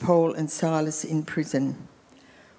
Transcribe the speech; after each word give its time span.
Paul 0.00 0.34
and 0.34 0.50
Silas 0.50 1.04
in 1.04 1.22
prison. 1.22 1.86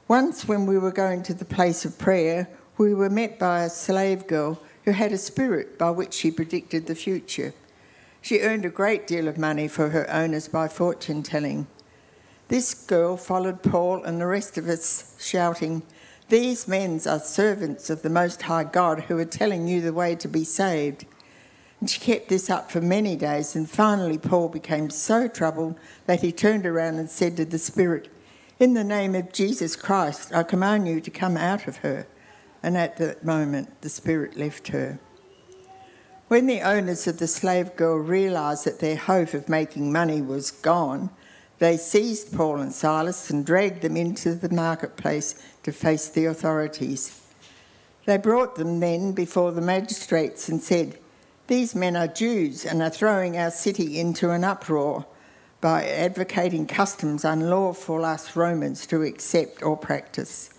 Once, 0.08 0.48
when 0.48 0.66
we 0.66 0.78
were 0.78 0.92
going 0.92 1.24
to 1.24 1.34
the 1.34 1.44
place 1.44 1.84
of 1.84 1.98
prayer, 1.98 2.48
we 2.78 2.94
were 2.94 3.10
met 3.10 3.40
by 3.40 3.64
a 3.64 3.70
slave 3.70 4.28
girl 4.28 4.62
who 4.86 4.92
had 4.92 5.12
a 5.12 5.18
spirit 5.18 5.78
by 5.78 5.90
which 5.90 6.14
she 6.14 6.32
predicted 6.32 6.88
the 6.88 6.96
future. 6.96 7.54
She 8.22 8.40
earned 8.40 8.66
a 8.66 8.70
great 8.70 9.08
deal 9.08 9.28
of 9.28 9.38
money 9.38 9.68
for 9.68 9.90
her 9.90 10.10
owners 10.10 10.48
by 10.48 10.68
fortune 10.68 11.24
telling. 11.24 11.68
This 12.48 12.74
girl 12.74 13.18
followed 13.18 13.64
Paul 13.64 14.04
and 14.04 14.22
the 14.22 14.28
rest 14.28 14.58
of 14.58 14.68
us, 14.68 15.16
shouting, 15.20 15.84
These 16.30 16.68
men 16.68 17.02
are 17.08 17.20
servants 17.20 17.90
of 17.90 18.02
the 18.02 18.10
Most 18.10 18.44
High 18.44 18.66
God 18.66 19.02
who 19.02 19.18
are 19.18 19.26
telling 19.26 19.68
you 19.68 19.82
the 19.82 19.94
way 19.94 20.16
to 20.16 20.28
be 20.28 20.44
saved. 20.44 21.06
And 21.82 21.90
she 21.90 22.00
kept 22.00 22.30
this 22.30 22.48
up 22.48 22.72
for 22.72 22.80
many 22.80 23.16
days, 23.16 23.56
and 23.56 23.68
finally 23.68 24.20
Paul 24.20 24.50
became 24.50 24.92
so 24.92 25.28
troubled 25.28 25.80
that 26.06 26.22
he 26.22 26.32
turned 26.32 26.68
around 26.68 27.00
and 27.00 27.10
said 27.10 27.36
to 27.38 27.46
the 27.46 27.58
Spirit, 27.58 28.08
In 28.60 28.76
the 28.76 28.84
name 28.84 29.16
of 29.16 29.34
Jesus 29.34 29.76
Christ, 29.76 30.32
I 30.32 30.44
command 30.44 30.88
you 30.88 31.02
to 31.02 31.10
come 31.10 31.36
out 31.36 31.68
of 31.68 31.78
her. 31.78 32.06
And 32.62 32.78
at 32.78 32.98
that 32.98 33.26
moment, 33.26 33.82
the 33.82 33.90
Spirit 33.90 34.38
left 34.38 34.68
her. 34.68 35.00
When 36.28 36.46
the 36.46 36.62
owners 36.62 37.08
of 37.08 37.18
the 37.18 37.28
slave 37.28 37.76
girl 37.76 37.98
realised 37.98 38.66
that 38.66 38.80
their 38.80 38.96
hope 38.96 39.34
of 39.34 39.50
making 39.50 39.92
money 39.92 40.22
was 40.22 40.52
gone, 40.52 41.10
they 41.58 41.78
seized 41.78 42.32
Paul 42.32 42.58
and 42.58 42.72
Silas 42.72 43.32
and 43.32 43.44
dragged 43.44 43.82
them 43.82 43.98
into 43.98 44.36
the 44.36 44.54
marketplace 44.54 45.44
to 45.64 45.72
face 45.72 46.10
the 46.10 46.26
authorities. 46.26 47.20
They 48.06 48.18
brought 48.18 48.56
them 48.56 48.80
then 48.80 49.14
before 49.14 49.52
the 49.52 49.62
magistrates 49.62 50.48
and 50.48 50.62
said, 50.62 51.00
These 51.52 51.76
men 51.76 51.98
are 51.98 52.08
Jews 52.08 52.66
and 52.66 52.82
are 52.82 52.90
throwing 52.90 53.38
our 53.38 53.52
city 53.52 54.00
into 54.00 54.30
an 54.30 54.46
uproar 54.46 55.06
by 55.60 55.86
advocating 55.86 56.66
customs 56.66 57.26
unlawful 57.26 57.98
for 57.98 58.06
us 58.06 58.38
Romans 58.38 58.88
to 58.88 59.04
accept 59.04 59.62
or 59.62 59.76
practice. 59.76 60.52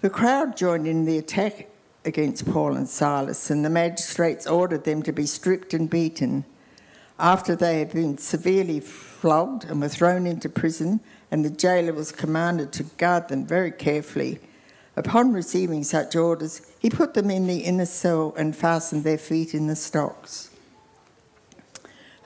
The 0.00 0.08
crowd 0.08 0.56
joined 0.56 0.86
in 0.86 1.04
the 1.04 1.18
attack 1.18 1.68
against 2.06 2.50
Paul 2.50 2.74
and 2.74 2.88
Silas, 2.88 3.50
and 3.50 3.62
the 3.62 3.68
magistrates 3.68 4.46
ordered 4.46 4.84
them 4.84 5.02
to 5.02 5.12
be 5.12 5.26
stripped 5.26 5.74
and 5.74 5.90
beaten. 5.90 6.46
After 7.18 7.54
they 7.54 7.80
had 7.80 7.92
been 7.92 8.16
severely 8.16 8.80
flogged 8.80 9.64
and 9.64 9.78
were 9.78 9.90
thrown 9.90 10.26
into 10.26 10.48
prison, 10.48 11.00
and 11.30 11.44
the 11.44 11.50
jailer 11.50 11.92
was 11.92 12.12
commanded 12.12 12.72
to 12.72 12.84
guard 12.84 13.28
them 13.28 13.44
very 13.44 13.72
carefully. 13.72 14.40
Upon 14.96 15.32
receiving 15.32 15.82
such 15.82 16.14
orders, 16.14 16.62
he 16.78 16.88
put 16.88 17.14
them 17.14 17.30
in 17.30 17.46
the 17.46 17.60
inner 17.60 17.86
cell 17.86 18.32
and 18.36 18.54
fastened 18.54 19.02
their 19.02 19.18
feet 19.18 19.54
in 19.54 19.66
the 19.66 19.76
stocks. 19.76 20.50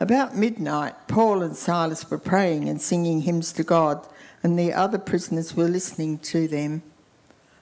About 0.00 0.36
midnight, 0.36 1.08
Paul 1.08 1.42
and 1.42 1.56
Silas 1.56 2.08
were 2.10 2.18
praying 2.18 2.68
and 2.68 2.80
singing 2.80 3.22
hymns 3.22 3.52
to 3.52 3.64
God, 3.64 4.06
and 4.42 4.58
the 4.58 4.72
other 4.72 4.98
prisoners 4.98 5.56
were 5.56 5.66
listening 5.66 6.18
to 6.18 6.46
them. 6.46 6.82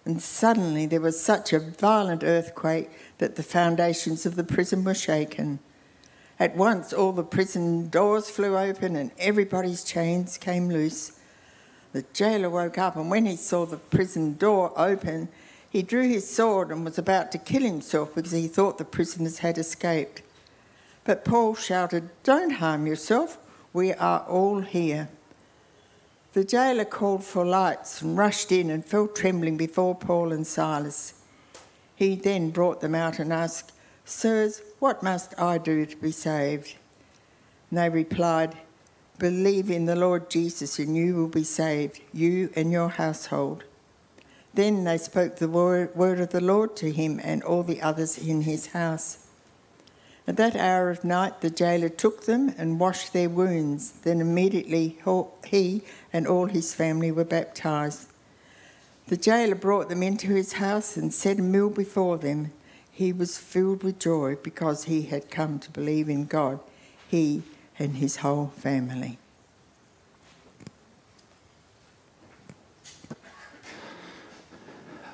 And 0.04 0.20
suddenly 0.20 0.86
there 0.86 1.00
was 1.00 1.20
such 1.20 1.52
a 1.52 1.58
violent 1.58 2.22
earthquake 2.22 2.90
that 3.18 3.36
the 3.36 3.42
foundations 3.42 4.26
of 4.26 4.36
the 4.36 4.44
prison 4.44 4.84
were 4.84 4.94
shaken. 4.94 5.60
At 6.38 6.54
once, 6.54 6.92
all 6.92 7.12
the 7.12 7.24
prison 7.24 7.88
doors 7.88 8.28
flew 8.28 8.56
open 8.58 8.94
and 8.94 9.10
everybody's 9.18 9.82
chains 9.82 10.36
came 10.36 10.68
loose. 10.68 11.15
The 11.92 12.04
jailer 12.12 12.50
woke 12.50 12.78
up, 12.78 12.96
and 12.96 13.10
when 13.10 13.26
he 13.26 13.36
saw 13.36 13.64
the 13.66 13.76
prison 13.76 14.36
door 14.36 14.72
open, 14.76 15.28
he 15.70 15.82
drew 15.82 16.08
his 16.08 16.28
sword 16.28 16.70
and 16.70 16.84
was 16.84 16.98
about 16.98 17.32
to 17.32 17.38
kill 17.38 17.62
himself 17.62 18.14
because 18.14 18.32
he 18.32 18.48
thought 18.48 18.78
the 18.78 18.84
prisoners 18.84 19.38
had 19.38 19.58
escaped. 19.58 20.22
But 21.04 21.24
Paul 21.24 21.54
shouted, 21.54 22.10
Don't 22.22 22.50
harm 22.50 22.86
yourself, 22.86 23.38
we 23.72 23.92
are 23.92 24.20
all 24.20 24.60
here. 24.60 25.08
The 26.32 26.44
jailer 26.44 26.84
called 26.84 27.24
for 27.24 27.46
lights 27.46 28.02
and 28.02 28.18
rushed 28.18 28.52
in 28.52 28.70
and 28.70 28.84
fell 28.84 29.06
trembling 29.06 29.56
before 29.56 29.94
Paul 29.94 30.32
and 30.32 30.46
Silas. 30.46 31.14
He 31.94 32.14
then 32.14 32.50
brought 32.50 32.80
them 32.80 32.94
out 32.94 33.18
and 33.18 33.32
asked, 33.32 33.72
Sirs, 34.04 34.62
what 34.78 35.02
must 35.02 35.38
I 35.40 35.58
do 35.58 35.86
to 35.86 35.96
be 35.96 36.12
saved? 36.12 36.74
And 37.70 37.78
they 37.78 37.88
replied, 37.88 38.54
Believe 39.18 39.70
in 39.70 39.86
the 39.86 39.96
Lord 39.96 40.30
Jesus, 40.30 40.78
and 40.78 40.96
you 40.96 41.14
will 41.14 41.28
be 41.28 41.44
saved, 41.44 42.00
you 42.12 42.50
and 42.54 42.70
your 42.70 42.90
household. 42.90 43.64
Then 44.54 44.84
they 44.84 44.98
spoke 44.98 45.36
the 45.36 45.48
word, 45.48 46.20
of 46.20 46.30
the 46.30 46.40
Lord 46.40 46.76
to 46.76 46.92
him 46.92 47.20
and 47.22 47.42
all 47.42 47.62
the 47.62 47.82
others 47.82 48.18
in 48.18 48.42
his 48.42 48.68
house. 48.68 49.26
At 50.26 50.36
that 50.38 50.56
hour 50.56 50.90
of 50.90 51.04
night, 51.04 51.40
the 51.40 51.50
jailer 51.50 51.88
took 51.88 52.24
them 52.24 52.54
and 52.58 52.80
washed 52.80 53.12
their 53.12 53.28
wounds. 53.28 53.92
Then 53.92 54.20
immediately 54.20 54.98
he 55.46 55.82
and 56.12 56.26
all 56.26 56.46
his 56.46 56.74
family 56.74 57.12
were 57.12 57.24
baptized. 57.24 58.08
The 59.08 59.16
jailer 59.16 59.54
brought 59.54 59.88
them 59.88 60.02
into 60.02 60.28
his 60.28 60.54
house 60.54 60.96
and 60.96 61.14
set 61.14 61.38
a 61.38 61.42
meal 61.42 61.70
before 61.70 62.18
them 62.18 62.52
he 62.96 63.12
was 63.12 63.36
filled 63.36 63.82
with 63.82 63.98
joy 63.98 64.36
because 64.42 64.84
he 64.84 65.02
had 65.02 65.30
come 65.30 65.58
to 65.58 65.70
believe 65.70 66.08
in 66.08 66.24
God, 66.24 66.60
he 67.06 67.42
and 67.78 67.96
his 67.96 68.16
whole 68.16 68.48
family. 68.56 69.18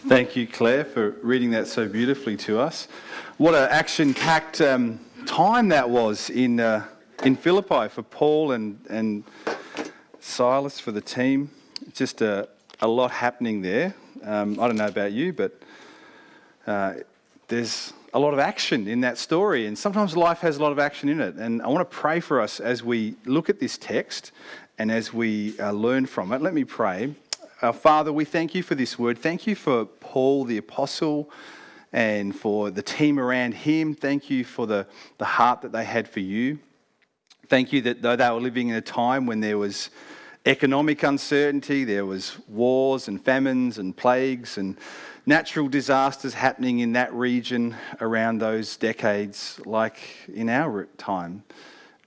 Thank 0.09 0.35
you, 0.35 0.47
Claire, 0.47 0.85
for 0.85 1.11
reading 1.23 1.53
that 1.53 1.69
so 1.69 1.89
beautifully 1.89 2.37
to 2.39 2.59
us. 2.59 2.89
What 3.39 3.55
an 3.55 3.69
action 3.71 4.15
packed 4.15 4.61
um, 4.61 5.01
time 5.27 5.69
that 5.69 5.89
was 5.89 6.29
in, 6.29 6.59
uh, 6.61 6.87
in 7.23 7.37
Philippi 7.37 7.89
for 7.89 8.03
Paul 8.03 8.53
and, 8.53 8.79
and 8.91 9.25
Silas, 10.21 10.81
for 10.81 10.91
the 10.93 11.01
team. 11.01 11.51
Just 11.95 12.21
a, 12.21 12.49
a 12.81 12.89
lot 12.89 13.11
happening 13.13 13.63
there. 13.63 13.95
Um, 14.25 14.59
I 14.61 14.67
don't 14.67 14.77
know 14.77 14.87
about 14.87 15.13
you, 15.13 15.33
but 15.33 15.63
uh, 16.67 16.95
there's 17.49 17.93
a 18.15 18.19
lot 18.19 18.35
of 18.35 18.39
action 18.39 18.89
in 18.89 19.01
that 19.01 19.17
story, 19.17 19.67
and 19.67 19.79
sometimes 19.79 20.17
life 20.17 20.41
has 20.41 20.59
a 20.59 20.63
lot 20.63 20.73
of 20.73 20.79
action 20.79 21.09
in 21.09 21.21
it. 21.21 21.37
And 21.37 21.63
I 21.63 21.69
want 21.69 21.89
to 21.89 21.97
pray 21.97 22.21
for 22.21 22.41
us 22.41 22.61
as 22.61 22.83
we 22.83 23.15
look 23.25 23.49
at 23.49 23.59
this 23.59 23.79
text 23.79 24.33
and 24.79 24.91
as 24.91 25.13
we 25.13 25.59
uh, 25.59 25.73
learn 25.73 26.07
from 26.07 26.33
it. 26.33 26.43
Let 26.43 26.53
me 26.53 26.65
pray. 26.65 27.15
Our 27.63 27.73
Father, 27.73 28.13
we 28.13 28.25
thank 28.25 28.55
you 28.55 28.63
for 28.63 28.75
this 28.75 28.99
word. 28.99 29.19
Thank 29.19 29.47
you 29.47 29.55
for 29.55 29.87
Paul 29.87 30.45
the 30.45 30.59
Apostle 30.59 31.31
and 31.93 32.35
for 32.35 32.71
the 32.71 32.83
team 32.83 33.19
around 33.19 33.55
him. 33.55 33.95
Thank 33.95 34.29
you 34.29 34.45
for 34.45 34.67
the, 34.67 34.87
the 35.19 35.25
heart 35.25 35.63
that 35.63 35.73
they 35.73 35.85
had 35.85 36.09
for 36.09 36.21
you. 36.21 36.59
Thank 37.47 37.73
you 37.73 37.81
that 37.83 38.03
though 38.03 38.17
they 38.17 38.29
were 38.31 38.41
living 38.41 38.69
in 38.69 38.75
a 38.75 38.81
time 38.81 39.27
when 39.27 39.41
there 39.41 39.59
was 39.59 39.91
economic 40.45 41.03
uncertainty, 41.03 41.85
there 41.85 42.05
was 42.05 42.39
wars 42.49 43.09
and 43.09 43.23
famines 43.23 43.79
and 43.79 43.97
plagues 43.97 44.59
and 44.59 44.77
natural 45.27 45.69
disasters 45.69 46.35
happening 46.35 46.81
in 46.81 46.93
that 46.95 47.13
region 47.15 47.77
around 48.01 48.39
those 48.39 48.77
decades, 48.77 49.61
like 49.65 49.99
in 50.33 50.49
our 50.49 50.87
time. 50.97 51.45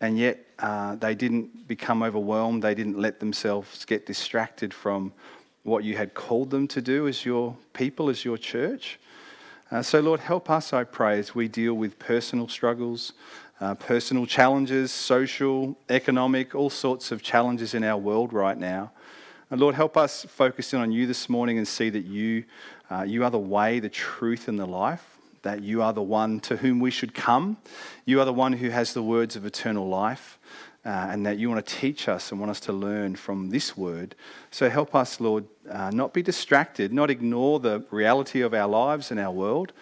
And 0.01 0.17
yet 0.17 0.45
uh, 0.59 0.95
they 0.95 1.15
didn't 1.15 1.67
become 1.67 2.03
overwhelmed, 2.03 2.62
they 2.62 2.75
didn't 2.75 3.00
let 3.00 3.19
themselves 3.19 3.85
get 3.85 4.06
distracted 4.06 4.73
from 4.73 5.13
what 5.63 5.83
you 5.83 5.97
had 5.97 6.13
called 6.13 6.51
them 6.51 6.67
to 6.67 6.81
do 6.81 7.07
as 7.07 7.25
your 7.25 7.56
people, 7.73 8.09
as 8.09 8.23
your 8.23 8.38
church. 8.38 9.00
Uh, 9.71 9.81
so, 9.81 10.00
Lord, 10.00 10.19
help 10.19 10.50
us, 10.50 10.73
I 10.73 10.83
pray, 10.83 11.18
as 11.18 11.33
we 11.33 11.47
deal 11.47 11.73
with 11.73 11.97
personal 11.97 12.47
struggles, 12.47 13.13
uh, 13.59 13.73
personal 13.73 14.25
challenges, 14.25 14.91
social, 14.91 15.75
economic, 15.89 16.53
all 16.53 16.69
sorts 16.69 17.11
of 17.11 17.23
challenges 17.23 17.73
in 17.73 17.83
our 17.83 17.97
world 17.97 18.31
right 18.31 18.57
now. 18.57 18.91
And 19.51 19.62
Lord, 19.62 19.75
help 19.75 19.95
us 19.95 20.25
focus 20.27 20.74
in 20.74 20.81
on 20.81 20.92
you 20.92 21.06
this 21.06 21.30
morning 21.30 21.59
and 21.59 21.68
see 21.68 21.92
that 21.92 22.06
you 22.06 22.45
uh, 22.89 23.03
you 23.03 23.24
are 23.24 23.30
the 23.30 23.38
way, 23.38 23.80
the 23.80 23.89
truth, 23.89 24.47
and 24.47 24.57
the 24.57 24.65
life, 24.65 25.18
that 25.44 25.62
you 25.62 25.83
are 25.83 25.94
the 25.94 26.01
one 26.01 26.39
to 26.42 26.57
whom 26.57 26.80
we 26.80 26.89
should 26.89 27.13
come. 27.13 27.57
You 28.06 28.19
are 28.21 28.25
the 28.25 28.33
one 28.33 28.53
who 28.53 28.69
has 28.69 28.95
the 28.95 29.03
words 29.03 29.36
of 29.36 29.45
eternal 29.45 29.88
life, 29.88 30.39
uh, 30.83 30.89
and 30.89 31.25
that 31.27 31.38
you 31.38 31.50
want 31.50 31.63
to 31.63 31.75
teach 31.75 32.07
us 32.07 32.31
and 32.31 32.39
want 32.39 32.50
us 32.50 32.59
to 32.62 32.74
learn 32.74 33.15
from 33.15 33.51
this 33.51 33.77
word. 33.77 34.15
So 34.50 34.68
help 34.68 34.95
us, 34.95 35.19
Lord, 35.19 35.45
uh, 35.69 35.92
not 35.92 36.12
be 36.12 36.24
distracted, 36.24 36.92
not 36.92 37.12
ignore 37.12 37.59
the 37.59 37.86
reality 37.92 38.42
of 38.42 38.56
our 38.56 38.68
lives 38.68 39.12
and 39.12 39.19
our 39.19 39.31
world, 39.31 39.74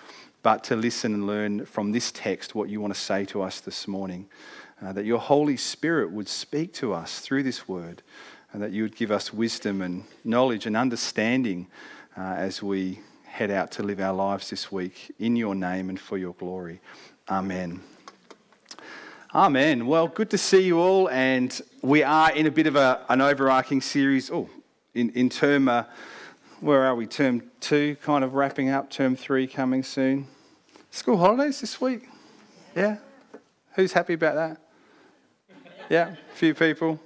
but 0.43 0.65
to 0.65 0.75
listen 0.75 1.13
and 1.13 1.25
learn 1.25 1.65
from 1.65 1.93
this 1.93 2.11
text 2.11 2.53
what 2.53 2.67
you 2.67 2.81
want 2.81 2.93
to 2.93 2.99
say 2.99 3.23
to 3.25 3.41
us 3.41 3.61
this 3.61 3.87
morning. 3.87 4.27
Uh, 4.81 4.91
that 4.91 5.05
your 5.05 5.19
Holy 5.19 5.55
Spirit 5.55 6.11
would 6.11 6.27
speak 6.27 6.73
to 6.73 6.93
us 6.93 7.19
through 7.19 7.43
this 7.43 7.69
word, 7.69 8.01
and 8.53 8.61
that 8.61 8.71
you 8.71 8.83
would 8.83 8.95
give 8.95 9.11
us 9.11 9.33
wisdom 9.33 9.81
and 9.81 10.03
knowledge 10.23 10.65
and 10.65 10.77
understanding 10.77 11.67
uh, 12.15 12.21
as 12.21 12.61
we 12.61 12.99
head 13.25 13.49
out 13.49 13.71
to 13.71 13.83
live 13.83 13.99
our 13.99 14.13
lives 14.13 14.51
this 14.51 14.71
week 14.71 15.11
in 15.19 15.35
your 15.35 15.55
name 15.55 15.89
and 15.89 15.99
for 15.99 16.17
your 16.19 16.33
glory. 16.35 16.79
Amen. 17.27 17.81
Amen. 19.33 19.87
Well, 19.87 20.07
good 20.07 20.29
to 20.29 20.37
see 20.37 20.61
you 20.61 20.79
all, 20.79 21.09
and 21.09 21.59
we 21.81 22.03
are 22.03 22.31
in 22.31 22.45
a 22.45 22.51
bit 22.51 22.67
of 22.67 22.75
a, 22.75 23.03
an 23.09 23.19
overarching 23.19 23.81
series. 23.81 24.29
Oh, 24.29 24.47
in, 24.93 25.09
in 25.11 25.29
term, 25.29 25.67
uh, 25.67 25.85
where 26.59 26.83
are 26.83 26.93
we? 26.93 27.07
Term 27.07 27.41
two, 27.59 27.97
kind 28.03 28.23
of 28.23 28.35
wrapping 28.35 28.69
up. 28.69 28.91
Term 28.91 29.15
three 29.15 29.47
coming 29.47 29.81
soon. 29.81 30.27
School 30.91 31.17
holidays 31.17 31.59
this 31.61 31.81
week. 31.81 32.07
Yeah. 32.75 32.97
Who's 33.75 33.93
happy 33.93 34.13
about 34.13 34.35
that? 34.35 34.61
Yeah, 35.89 36.11
a 36.11 36.35
few 36.35 36.53
people. 36.53 36.99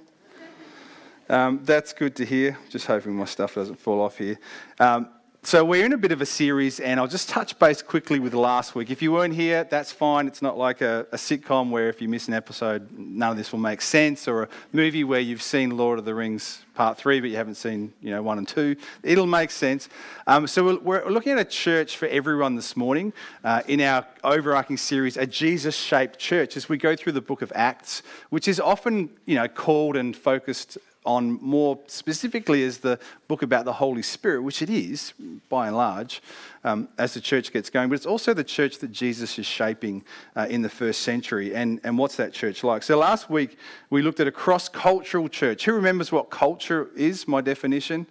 Um, 1.28 1.60
that's 1.62 1.92
good 1.92 2.16
to 2.16 2.24
hear. 2.24 2.58
Just 2.70 2.86
hoping 2.86 3.14
my 3.14 3.26
stuff 3.26 3.54
doesn't 3.54 3.78
fall 3.78 4.00
off 4.00 4.16
here. 4.16 4.38
Um, 4.80 5.10
so 5.42 5.64
we're 5.64 5.84
in 5.84 5.92
a 5.92 5.98
bit 5.98 6.10
of 6.10 6.20
a 6.20 6.26
series, 6.26 6.80
and 6.80 6.98
I'll 6.98 7.06
just 7.06 7.28
touch 7.28 7.58
base 7.58 7.80
quickly 7.80 8.18
with 8.18 8.34
last 8.34 8.74
week. 8.74 8.90
If 8.90 9.00
you 9.00 9.12
weren't 9.12 9.34
here, 9.34 9.64
that's 9.64 9.92
fine. 9.92 10.26
It's 10.26 10.42
not 10.42 10.58
like 10.58 10.80
a, 10.80 11.06
a, 11.12 11.16
sitcom 11.16 11.70
where 11.70 11.88
if 11.88 12.02
you 12.02 12.08
miss 12.08 12.28
an 12.28 12.34
episode, 12.34 12.90
none 12.90 13.30
of 13.30 13.36
this 13.36 13.52
will 13.52 13.60
make 13.60 13.80
sense, 13.80 14.26
or 14.26 14.42
a 14.42 14.48
movie 14.72 15.04
where 15.04 15.20
you've 15.20 15.40
seen 15.40 15.76
Lord 15.76 15.98
of 15.98 16.04
the 16.04 16.14
Rings 16.14 16.64
Part 16.74 16.98
Three, 16.98 17.20
but 17.20 17.30
you 17.30 17.36
haven't 17.36 17.54
seen, 17.54 17.92
you 18.02 18.10
know, 18.10 18.20
one 18.20 18.38
and 18.38 18.48
two. 18.48 18.76
It'll 19.02 19.26
make 19.26 19.50
sense. 19.50 19.88
Um, 20.26 20.46
so 20.46 20.64
we're, 20.64 21.02
we're, 21.04 21.10
looking 21.10 21.32
at 21.32 21.38
a 21.38 21.44
church 21.44 21.96
for 21.96 22.08
everyone 22.08 22.56
this 22.56 22.76
morning 22.76 23.12
uh, 23.44 23.62
in 23.68 23.80
our 23.80 24.06
overarching 24.24 24.76
series, 24.76 25.16
a 25.16 25.26
Jesus-shaped 25.26 26.18
church, 26.18 26.56
as 26.56 26.68
we 26.68 26.76
go 26.76 26.96
through 26.96 27.12
the 27.12 27.22
Book 27.22 27.42
of 27.42 27.52
Acts, 27.54 28.02
which 28.30 28.48
is 28.48 28.58
often, 28.58 29.08
you 29.24 29.36
know, 29.36 29.46
called 29.46 29.96
and 29.96 30.16
focused 30.16 30.78
on 31.04 31.38
more 31.42 31.78
specifically 31.86 32.62
as 32.64 32.78
the 32.78 32.98
book 33.28 33.42
about 33.42 33.64
the 33.64 33.72
Holy 33.72 34.02
Spirit, 34.02 34.42
which 34.42 34.62
it 34.62 34.70
is 34.70 35.14
by 35.48 35.68
and 35.68 35.76
large 35.76 36.22
um, 36.64 36.88
as 36.98 37.14
the 37.14 37.20
church 37.20 37.52
gets 37.52 37.70
going, 37.70 37.88
but 37.88 37.94
it's 37.94 38.06
also 38.06 38.34
the 38.34 38.44
church 38.44 38.78
that 38.78 38.92
Jesus 38.92 39.38
is 39.38 39.46
shaping 39.46 40.04
uh, 40.36 40.46
in 40.50 40.62
the 40.62 40.68
first 40.68 41.02
century. 41.02 41.54
And, 41.54 41.80
and 41.84 41.96
what's 41.96 42.16
that 42.16 42.32
church 42.32 42.62
like? 42.64 42.82
So 42.82 42.98
last 42.98 43.30
week 43.30 43.58
we 43.90 44.02
looked 44.02 44.20
at 44.20 44.26
a 44.26 44.32
cross 44.32 44.68
cultural 44.68 45.28
church. 45.28 45.64
Who 45.64 45.72
remembers 45.72 46.12
what 46.12 46.30
culture 46.30 46.90
is, 46.96 47.26
my 47.26 47.40
definition? 47.40 48.06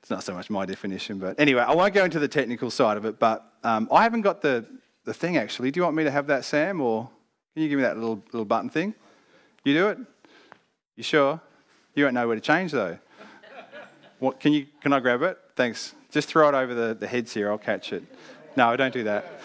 It's 0.00 0.10
not 0.10 0.22
so 0.24 0.34
much 0.34 0.50
my 0.50 0.64
definition, 0.64 1.18
but 1.18 1.38
anyway, 1.40 1.62
I 1.62 1.74
won't 1.74 1.94
go 1.94 2.04
into 2.04 2.18
the 2.18 2.28
technical 2.28 2.70
side 2.70 2.96
of 2.96 3.04
it, 3.04 3.18
but 3.18 3.52
um, 3.64 3.88
I 3.90 4.02
haven't 4.04 4.22
got 4.22 4.40
the, 4.40 4.64
the 5.04 5.12
thing 5.12 5.36
actually. 5.36 5.70
Do 5.70 5.80
you 5.80 5.84
want 5.84 5.96
me 5.96 6.04
to 6.04 6.10
have 6.10 6.26
that, 6.28 6.44
Sam, 6.44 6.80
or 6.80 7.10
can 7.54 7.62
you 7.62 7.68
give 7.68 7.78
me 7.78 7.82
that 7.82 7.98
little, 7.98 8.22
little 8.32 8.44
button 8.44 8.70
thing? 8.70 8.94
You 9.64 9.74
do 9.74 9.88
it? 9.88 9.98
You 10.96 11.02
sure? 11.02 11.40
You 11.98 12.04
won't 12.04 12.14
know 12.14 12.28
where 12.28 12.36
to 12.36 12.40
change 12.40 12.70
though. 12.70 12.96
what, 14.20 14.38
can, 14.38 14.52
you, 14.52 14.66
can 14.80 14.92
I 14.92 15.00
grab 15.00 15.20
it? 15.22 15.36
Thanks. 15.56 15.96
Just 16.12 16.28
throw 16.28 16.48
it 16.48 16.54
over 16.54 16.72
the, 16.72 16.94
the 16.94 17.08
heads 17.08 17.34
here, 17.34 17.50
I'll 17.50 17.58
catch 17.58 17.92
it. 17.92 18.04
No, 18.56 18.76
don't 18.76 18.94
do 18.94 19.02
that. 19.02 19.40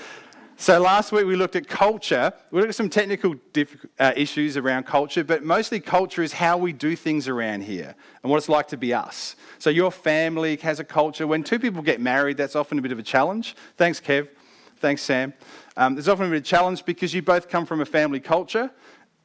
So 0.55 0.79
last 0.79 1.11
week 1.11 1.25
we 1.25 1.35
looked 1.35 1.55
at 1.55 1.67
culture. 1.67 2.31
We 2.51 2.59
looked 2.59 2.69
at 2.69 2.75
some 2.75 2.91
technical 2.91 3.33
diff- 3.53 3.87
uh, 3.99 4.13
issues 4.15 4.55
around 4.55 4.85
culture, 4.85 5.23
but 5.23 5.43
mostly 5.43 5.79
culture 5.79 6.21
is 6.21 6.31
how 6.31 6.59
we 6.59 6.73
do 6.73 6.95
things 6.95 7.27
around 7.27 7.61
here 7.61 7.95
and 8.21 8.29
what 8.29 8.37
it's 8.37 8.49
like 8.49 8.67
to 8.67 8.77
be 8.77 8.93
us. 8.93 9.35
So 9.57 9.71
your 9.71 9.89
family 9.89 10.55
has 10.57 10.79
a 10.79 10.83
culture. 10.83 11.25
When 11.25 11.43
two 11.43 11.57
people 11.57 11.81
get 11.81 11.99
married, 11.99 12.37
that's 12.37 12.55
often 12.55 12.77
a 12.77 12.83
bit 12.83 12.91
of 12.91 12.99
a 12.99 13.03
challenge. 13.03 13.55
Thanks, 13.77 13.99
Kev. 13.99 14.29
Thanks, 14.77 15.01
Sam. 15.01 15.33
Um, 15.75 15.95
there's 15.95 16.07
often 16.07 16.27
a 16.27 16.29
bit 16.29 16.35
of 16.35 16.43
a 16.43 16.45
challenge 16.45 16.85
because 16.85 17.15
you 17.15 17.23
both 17.23 17.49
come 17.49 17.65
from 17.65 17.81
a 17.81 17.85
family 17.85 18.19
culture 18.19 18.69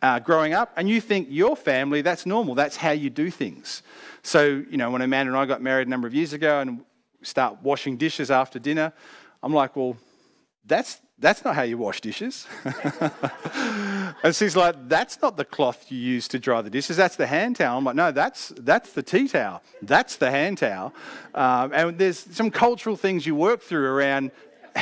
uh, 0.03 0.19
growing 0.21 0.55
up, 0.55 0.73
and 0.77 0.89
you 0.89 1.01
think 1.01 1.29
your 1.31 1.57
family, 1.57 2.03
that's 2.03 2.27
normal, 2.27 2.55
that's 2.55 2.77
how 2.77 2.91
you 2.91 3.11
do 3.11 3.31
things. 3.31 3.83
So, 4.23 4.63
you 4.71 4.77
know, 4.77 4.91
when 4.91 5.03
Amanda 5.03 5.33
and 5.33 5.39
I 5.39 5.47
got 5.47 5.63
married 5.63 5.87
a 5.87 5.91
number 5.91 6.07
of 6.07 6.15
years 6.15 6.33
ago 6.33 6.61
and 6.61 6.85
start 7.23 7.63
washing 7.63 7.97
dishes 7.97 8.31
after 8.31 8.59
dinner, 8.59 8.93
I'm 9.43 9.53
like, 9.53 9.77
well, 9.77 9.97
that's, 10.65 11.01
that's 11.19 11.45
not 11.45 11.55
how 11.55 11.63
you 11.63 11.79
wash 11.79 12.01
dishes. 12.01 12.47
and 14.23 14.35
she's 14.35 14.55
like, 14.55 14.89
that's 14.89 15.21
not 15.21 15.37
the 15.37 15.45
cloth 15.45 15.91
you 15.91 15.99
use 15.99 16.29
to 16.29 16.39
dry 16.39 16.61
the 16.63 16.71
dishes, 16.71 16.97
that's 16.97 17.17
the 17.17 17.27
hand 17.27 17.57
towel. 17.57 17.79
I'm 17.79 17.85
like, 17.85 17.97
no, 17.97 18.13
that's, 18.13 18.53
that's 18.59 18.93
the 18.93 19.03
tea 19.03 19.29
towel, 19.29 19.63
that's 19.83 20.17
the 20.17 20.31
hand 20.31 20.59
towel. 20.59 20.93
Um, 21.35 21.73
and 21.73 21.99
there's 21.99 22.19
some 22.19 22.51
cultural 22.51 22.97
things 22.97 23.27
you 23.27 23.35
work 23.35 23.63
through 23.63 23.87
around 23.87 24.31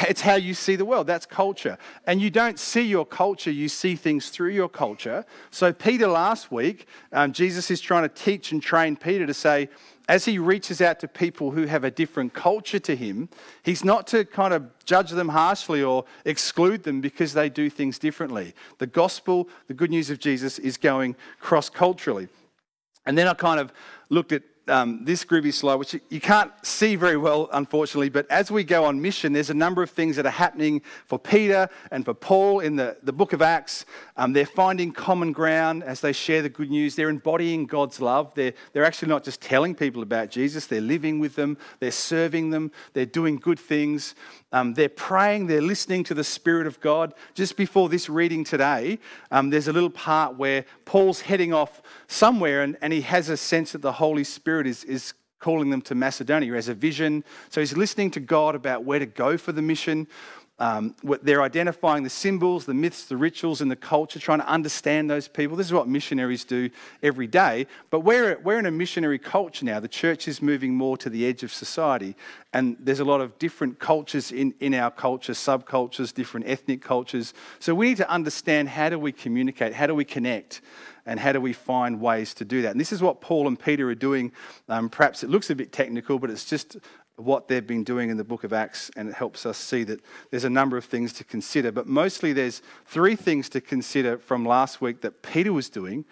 it's 0.09 0.21
how 0.21 0.35
you 0.35 0.55
see 0.55 0.77
the 0.77 0.85
world. 0.85 1.07
That's 1.07 1.27
culture. 1.27 1.79
And 2.07 2.21
you 2.21 2.31
don't 2.31 2.59
see 2.59 2.83
your 2.83 3.07
culture, 3.07 3.51
you 3.51 3.69
see 3.69 3.97
things 3.97 4.31
through 4.31 4.51
your 4.51 4.69
culture. 4.69 5.25
So, 5.51 5.73
Peter 5.73 6.07
last 6.07 6.51
week, 6.53 6.87
um, 7.13 7.33
Jesus 7.33 7.71
is 7.71 7.81
trying 7.81 8.03
to 8.03 8.09
teach 8.09 8.53
and 8.53 8.63
train 8.63 8.97
Peter 8.97 9.27
to 9.27 9.35
say, 9.35 9.69
as 10.09 10.25
he 10.25 10.39
reaches 10.39 10.81
out 10.81 11.01
to 11.01 11.09
people 11.09 11.51
who 11.51 11.67
have 11.67 11.83
a 11.83 11.91
different 11.91 12.33
culture 12.33 12.79
to 12.79 12.95
him, 12.95 13.29
he's 13.65 13.85
not 13.85 14.07
to 14.09 14.25
kind 14.25 14.55
of 14.55 14.71
judge 14.85 15.11
them 15.11 15.29
harshly 15.29 15.83
or 15.83 16.05
exclude 16.25 16.85
them 16.85 17.01
because 17.01 17.33
they 17.33 17.49
do 17.49 17.69
things 17.69 17.99
differently. 17.99 18.55
The 18.79 18.87
gospel, 18.87 19.49
the 19.67 19.75
good 19.75 19.91
news 19.91 20.11
of 20.11 20.21
Jesus, 20.21 20.61
is 20.61 20.77
going 20.77 21.17
cross 21.41 21.69
culturally. 21.69 22.29
And 23.05 23.19
then 23.19 23.27
I 23.27 23.35
kind 23.35 23.59
of 23.59 23.73
looked 24.09 24.31
at 24.31 24.43
um, 24.69 25.05
this 25.05 25.25
groovy 25.25 25.53
slide, 25.53 25.77
which 25.77 25.95
you 26.11 26.21
can't 26.21 26.53
see 26.63 26.97
very 26.97 27.17
well, 27.17 27.49
unfortunately, 27.53 28.09
but 28.09 28.31
as 28.31 28.51
we 28.51 28.65
go 28.65 28.85
on 28.85 29.01
mission, 29.01 29.33
there's 29.33 29.51
a 29.51 29.55
number 29.55 29.83
of 29.83 29.91
things 29.91 30.17
that 30.17 30.27
are 30.27 30.31
happening 30.31 30.83
for 31.07 31.19
Peter 31.19 31.69
and 31.91 32.05
for 32.05 32.15
Paul 32.15 32.61
in 32.61 32.77
the, 32.77 32.97
the 33.03 33.13
book 33.13 33.33
of 33.33 33.43
Acts. 33.43 33.85
Um, 34.17 34.33
they're 34.33 34.47
finding 34.47 34.93
common 34.93 35.33
ground 35.33 35.85
as 35.85 36.01
they 36.01 36.13
share 36.13 36.43
the 36.43 36.49
good 36.49 36.71
news. 36.71 36.97
They're 36.97 37.11
embodying 37.11 37.67
God's 37.67 38.01
love. 38.01 38.33
They're, 38.35 38.55
they're 38.73 38.85
actually 38.85 39.09
not 39.09 39.25
just 39.25 39.41
telling 39.41 39.75
people 39.75 40.03
about 40.03 40.31
Jesus, 40.31 40.67
they're 40.67 40.81
living 40.81 41.21
with 41.21 41.37
them, 41.37 41.59
they're 41.81 41.91
serving 41.91 42.51
them, 42.51 42.73
they're 42.93 43.07
doing 43.07 43.37
good 43.37 43.59
things. 43.59 44.15
Um, 44.53 44.73
they're 44.75 44.89
praying, 44.89 45.49
they're 45.49 45.61
listening 45.61 46.03
to 46.05 46.15
the 46.15 46.25
Spirit 46.25 46.67
of 46.67 46.81
God. 46.81 47.13
Just 47.35 47.57
before 47.57 47.89
this 47.89 48.09
reading 48.09 48.43
today, 48.43 48.99
um, 49.31 49.51
there's 49.51 49.69
a 49.69 49.73
little 49.73 49.91
part 49.91 50.37
where 50.37 50.65
Paul's 50.87 51.21
heading 51.21 51.53
off 51.53 51.83
somewhere 52.07 52.63
and, 52.63 52.79
and 52.81 52.93
he 52.93 53.03
has 53.03 53.29
a 53.29 53.37
sense 53.37 53.73
that 53.73 53.83
the 53.83 53.93
Holy 53.93 54.25
Spirit 54.25 54.56
is, 54.65 54.85
is 54.85 55.13
calling 55.41 55.71
them 55.71 55.83
to 55.83 55.95
Macedonia. 55.95 56.51
He 56.51 56.55
has 56.55 56.69
a 56.69 56.75
vision. 56.75 57.25
So 57.51 57.61
he's 57.61 57.77
listening 57.77 58.11
to 58.13 58.21
God 58.21 58.55
about 58.55 58.85
where 58.85 58.99
to 58.99 59.07
go 59.07 59.37
for 59.37 59.53
the 59.53 59.63
mission. 59.63 60.07
Um, 60.59 60.95
they're 61.23 61.43
identifying 61.43 62.03
the 62.03 62.11
symbols, 62.11 62.65
the 62.65 62.73
myths, 62.73 63.05
the 63.05 63.17
rituals, 63.17 63.61
and 63.61 63.71
the 63.71 63.77
culture, 63.77 64.19
trying 64.19 64.39
to 64.39 64.49
understand 64.49 65.11
those 65.11 65.29
people. 65.29 65.55
This 65.55 65.67
is 65.67 65.73
what 65.73 65.87
missionaries 65.87 66.45
do 66.45 66.71
every 67.03 67.27
day. 67.27 67.67
But 67.91 68.01
we're, 68.01 68.39
we're 68.39 68.59
in 68.59 68.65
a 68.65 68.71
missionary 68.71 69.19
culture 69.19 69.67
now. 69.67 69.81
The 69.81 69.89
church 69.89 70.29
is 70.29 70.41
moving 70.41 70.75
more 70.75 70.97
to 70.97 71.11
the 71.11 71.27
edge 71.27 71.43
of 71.43 71.53
society. 71.53 72.17
And 72.55 72.77
there's 72.81 73.01
a 73.01 73.05
lot 73.05 73.21
of 73.21 73.39
different 73.39 73.79
cultures 73.79 74.33
in, 74.33 74.55
in 74.61 74.73
our 74.73 74.91
culture, 74.91 75.35
subcultures, 75.35 76.15
different 76.15 76.49
ethnic 76.49 76.81
cultures. 76.81 77.35
So 77.59 77.75
we 77.75 77.89
need 77.89 77.99
to 77.99 78.11
understand 78.11 78.71
how 78.71 78.89
do 78.89 78.99
we 78.99 79.13
communicate, 79.13 79.75
how 79.75 79.87
do 79.87 79.95
we 79.95 80.07
connect, 80.07 80.63
and 81.05 81.21
how 81.21 81.33
do 81.33 81.41
we 81.41 81.53
find 81.53 82.01
ways 82.01 82.33
to 82.35 82.47
do 82.47 82.63
that. 82.63 82.71
And 82.71 82.81
this 82.81 82.93
is 82.93 83.03
what 83.03 83.21
Paul 83.21 83.47
and 83.47 83.61
Peter 83.61 83.91
are 83.91 83.95
doing. 83.95 84.33
Um, 84.71 84.89
perhaps 84.89 85.23
it 85.23 85.29
looks 85.29 85.51
a 85.51 85.55
bit 85.55 85.71
technical, 85.71 86.19
but 86.19 86.31
it's 86.31 86.47
just 86.47 86.79
what 87.17 87.49
they've 87.49 87.67
been 87.67 87.85
doing 87.85 88.11
in 88.11 88.17
the 88.17 88.25
book 88.25 88.45
of 88.45 88.53
Acts, 88.53 88.91
and 88.97 89.09
it 89.09 89.15
helps 89.15 89.47
us 89.47 89.57
see 89.57 89.85
that 89.85 90.01
there's 90.31 90.45
a 90.45 90.51
number 90.51 90.77
of 90.77 90.85
things 90.85 91.13
to 91.15 91.25
consider. 91.25 91.73
But 91.73 91.87
mostly, 91.87 92.33
there's 92.33 92.63
three 92.87 93.17
things 93.17 93.49
to 93.51 93.61
consider 93.61 94.19
from 94.19 94.45
last 94.45 94.81
week 94.81 95.01
that 95.01 95.23
Peter 95.23 95.53
was 95.53 95.71
doing. 95.71 96.05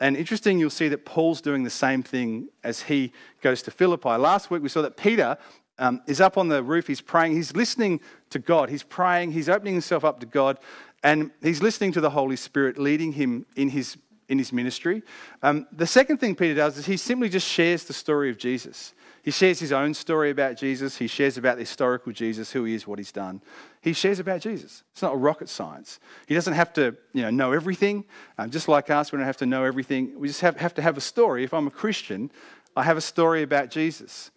And 0.00 0.16
interesting, 0.16 0.58
you'll 0.58 0.70
see 0.70 0.88
that 0.88 1.04
Paul's 1.04 1.40
doing 1.40 1.64
the 1.64 1.70
same 1.70 2.02
thing 2.02 2.48
as 2.62 2.82
he 2.82 3.12
goes 3.40 3.62
to 3.62 3.70
Philippi. 3.70 4.10
Last 4.10 4.50
week, 4.50 4.62
we 4.62 4.68
saw 4.68 4.82
that 4.82 4.96
Peter 4.96 5.36
um, 5.78 6.00
is 6.06 6.20
up 6.20 6.38
on 6.38 6.48
the 6.48 6.62
roof, 6.62 6.86
he's 6.86 7.00
praying, 7.00 7.34
he's 7.34 7.54
listening 7.56 8.00
to 8.30 8.38
God, 8.38 8.68
he's 8.68 8.82
praying, 8.82 9.32
he's 9.32 9.48
opening 9.48 9.74
himself 9.74 10.04
up 10.04 10.20
to 10.20 10.26
God, 10.26 10.58
and 11.02 11.30
he's 11.42 11.62
listening 11.62 11.92
to 11.92 12.00
the 12.00 12.10
Holy 12.10 12.36
Spirit 12.36 12.78
leading 12.78 13.12
him 13.12 13.46
in 13.56 13.68
his 13.68 13.96
in 14.28 14.38
his 14.38 14.52
ministry. 14.52 15.02
Um, 15.42 15.66
the 15.72 15.86
second 15.86 16.18
thing 16.18 16.34
Peter 16.34 16.54
does 16.54 16.78
is 16.78 16.86
he 16.86 16.96
simply 16.96 17.28
just 17.28 17.46
shares 17.46 17.84
the 17.84 17.92
story 17.92 18.30
of 18.30 18.38
Jesus. 18.38 18.94
He 19.22 19.30
shares 19.30 19.60
his 19.60 19.70
own 19.70 19.94
story 19.94 20.30
about 20.30 20.56
Jesus. 20.56 20.96
He 20.96 21.06
shares 21.06 21.38
about 21.38 21.56
the 21.56 21.62
historical 21.62 22.12
Jesus, 22.12 22.50
who 22.50 22.64
he 22.64 22.74
is, 22.74 22.88
what 22.88 22.98
he's 22.98 23.12
done. 23.12 23.40
He 23.80 23.92
shares 23.92 24.18
about 24.18 24.40
Jesus. 24.40 24.82
It's 24.92 25.02
not 25.02 25.20
rocket 25.20 25.48
science. 25.48 26.00
He 26.26 26.34
doesn't 26.34 26.54
have 26.54 26.72
to 26.72 26.96
you 27.12 27.22
know, 27.22 27.30
know 27.30 27.52
everything. 27.52 28.04
Um, 28.36 28.50
just 28.50 28.66
like 28.66 28.90
us, 28.90 29.12
we 29.12 29.18
don't 29.18 29.26
have 29.26 29.36
to 29.36 29.46
know 29.46 29.62
everything. 29.62 30.18
We 30.18 30.26
just 30.26 30.40
have, 30.40 30.56
have 30.56 30.74
to 30.74 30.82
have 30.82 30.96
a 30.96 31.00
story. 31.00 31.44
If 31.44 31.54
I'm 31.54 31.68
a 31.68 31.70
Christian, 31.70 32.32
I 32.76 32.82
have 32.82 32.96
a 32.96 33.02
story 33.02 33.42
about 33.42 33.70
Jesus. 33.70 34.32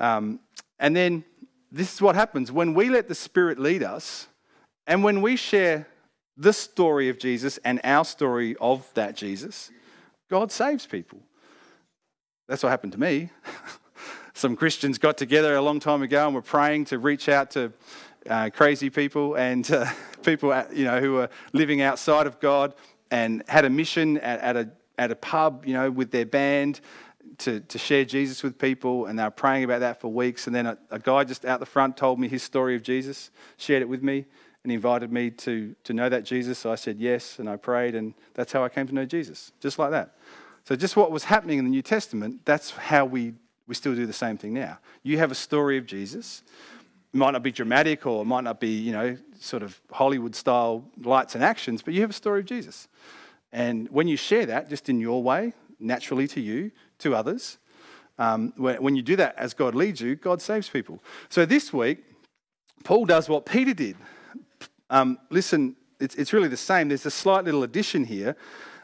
Um, 0.00 0.40
and 0.80 0.96
then 0.96 1.24
this 1.70 1.94
is 1.94 2.02
what 2.02 2.16
happens 2.16 2.50
when 2.50 2.74
we 2.74 2.88
let 2.88 3.06
the 3.06 3.14
Spirit 3.14 3.60
lead 3.60 3.84
us 3.84 4.26
and 4.88 5.04
when 5.04 5.22
we 5.22 5.36
share 5.36 5.86
this 6.36 6.58
story 6.58 7.08
of 7.08 7.20
Jesus 7.20 7.58
and 7.58 7.80
our 7.84 8.04
story 8.04 8.56
of 8.60 8.90
that 8.94 9.16
Jesus, 9.16 9.70
God 10.28 10.50
saves 10.50 10.86
people. 10.86 11.20
That's 12.48 12.64
what 12.64 12.70
happened 12.70 12.92
to 12.92 13.00
me. 13.00 13.30
some 14.34 14.56
Christians 14.56 14.98
got 14.98 15.16
together 15.16 15.54
a 15.54 15.62
long 15.62 15.80
time 15.80 16.02
ago 16.02 16.26
and 16.26 16.34
were 16.34 16.42
praying 16.42 16.86
to 16.86 16.98
reach 16.98 17.28
out 17.28 17.52
to 17.52 17.72
uh, 18.28 18.50
crazy 18.50 18.90
people 18.90 19.36
and 19.36 19.70
uh, 19.70 19.86
people 20.24 20.52
you 20.72 20.84
know, 20.84 21.00
who 21.00 21.12
were 21.12 21.30
living 21.52 21.80
outside 21.80 22.26
of 22.26 22.40
God 22.40 22.74
and 23.10 23.44
had 23.48 23.64
a 23.64 23.70
mission 23.70 24.18
at, 24.18 24.40
at, 24.40 24.56
a, 24.56 24.70
at 24.98 25.12
a 25.12 25.14
pub 25.14 25.64
you 25.64 25.72
know, 25.72 25.88
with 25.88 26.10
their 26.10 26.26
band 26.26 26.80
to, 27.38 27.60
to 27.60 27.78
share 27.78 28.04
Jesus 28.04 28.42
with 28.42 28.58
people. 28.58 29.06
And 29.06 29.16
they 29.18 29.22
were 29.22 29.30
praying 29.30 29.64
about 29.64 29.80
that 29.80 30.00
for 30.00 30.08
weeks. 30.08 30.48
And 30.48 30.54
then 30.54 30.66
a, 30.66 30.78
a 30.90 30.98
guy 30.98 31.22
just 31.22 31.44
out 31.44 31.60
the 31.60 31.66
front 31.66 31.96
told 31.96 32.18
me 32.18 32.26
his 32.26 32.42
story 32.42 32.74
of 32.74 32.82
Jesus, 32.82 33.30
shared 33.56 33.82
it 33.82 33.88
with 33.88 34.02
me 34.02 34.24
and 34.64 34.72
invited 34.72 35.12
me 35.12 35.30
to, 35.30 35.76
to 35.84 35.92
know 35.92 36.08
that 36.08 36.24
Jesus. 36.24 36.58
So 36.58 36.72
I 36.72 36.74
said 36.74 36.98
yes, 36.98 37.38
and 37.38 37.48
I 37.48 37.56
prayed, 37.56 37.94
and 37.94 38.14
that's 38.32 38.50
how 38.50 38.64
I 38.64 38.68
came 38.68 38.88
to 38.88 38.94
know 38.94 39.04
Jesus, 39.04 39.52
just 39.60 39.78
like 39.78 39.92
that. 39.92 40.16
So, 40.64 40.74
just 40.74 40.96
what 40.96 41.12
was 41.12 41.24
happening 41.24 41.58
in 41.58 41.64
the 41.64 41.70
New 41.70 41.82
Testament, 41.82 42.40
that's 42.46 42.70
how 42.70 43.04
we 43.04 43.34
we 43.66 43.74
still 43.74 43.94
do 43.94 44.06
the 44.06 44.12
same 44.12 44.36
thing 44.36 44.52
now. 44.52 44.78
You 45.02 45.18
have 45.18 45.30
a 45.30 45.34
story 45.34 45.78
of 45.78 45.86
Jesus. 45.86 46.42
It 47.12 47.16
might 47.16 47.30
not 47.30 47.42
be 47.42 47.52
dramatic 47.52 48.06
or 48.06 48.22
it 48.22 48.26
might 48.26 48.44
not 48.44 48.60
be, 48.60 48.68
you 48.68 48.92
know, 48.92 49.16
sort 49.40 49.62
of 49.62 49.80
Hollywood 49.90 50.34
style 50.34 50.84
lights 51.02 51.34
and 51.34 51.42
actions, 51.42 51.82
but 51.82 51.94
you 51.94 52.00
have 52.00 52.10
a 52.10 52.14
story 52.14 52.40
of 52.40 52.46
Jesus. 52.46 52.88
And 53.52 53.88
when 53.90 54.08
you 54.08 54.16
share 54.16 54.46
that 54.46 54.68
just 54.68 54.88
in 54.88 55.00
your 55.00 55.22
way, 55.22 55.52
naturally 55.78 56.26
to 56.28 56.40
you, 56.40 56.70
to 56.98 57.14
others. 57.14 57.58
Um, 58.18 58.52
when, 58.56 58.94
you 58.94 59.02
do 59.02 59.16
that 59.16 59.36
as 59.36 59.54
God 59.54 59.74
leads 59.74 60.00
you, 60.00 60.14
God 60.14 60.40
saves 60.40 60.68
people. 60.68 61.02
So 61.28 61.44
this 61.44 61.72
week, 61.72 62.04
Paul 62.84 63.06
does 63.06 63.28
what 63.28 63.44
Peter 63.44 63.74
did. 63.74 63.96
Um, 64.88 65.18
listen, 65.30 65.76
it's, 65.98 66.14
it's 66.14 66.32
really 66.32 66.48
the 66.48 66.56
same. 66.56 66.88
There's 66.88 67.06
a 67.06 67.10
slight 67.10 67.44
little 67.44 67.64
addition 67.64 68.04
here 68.04 68.36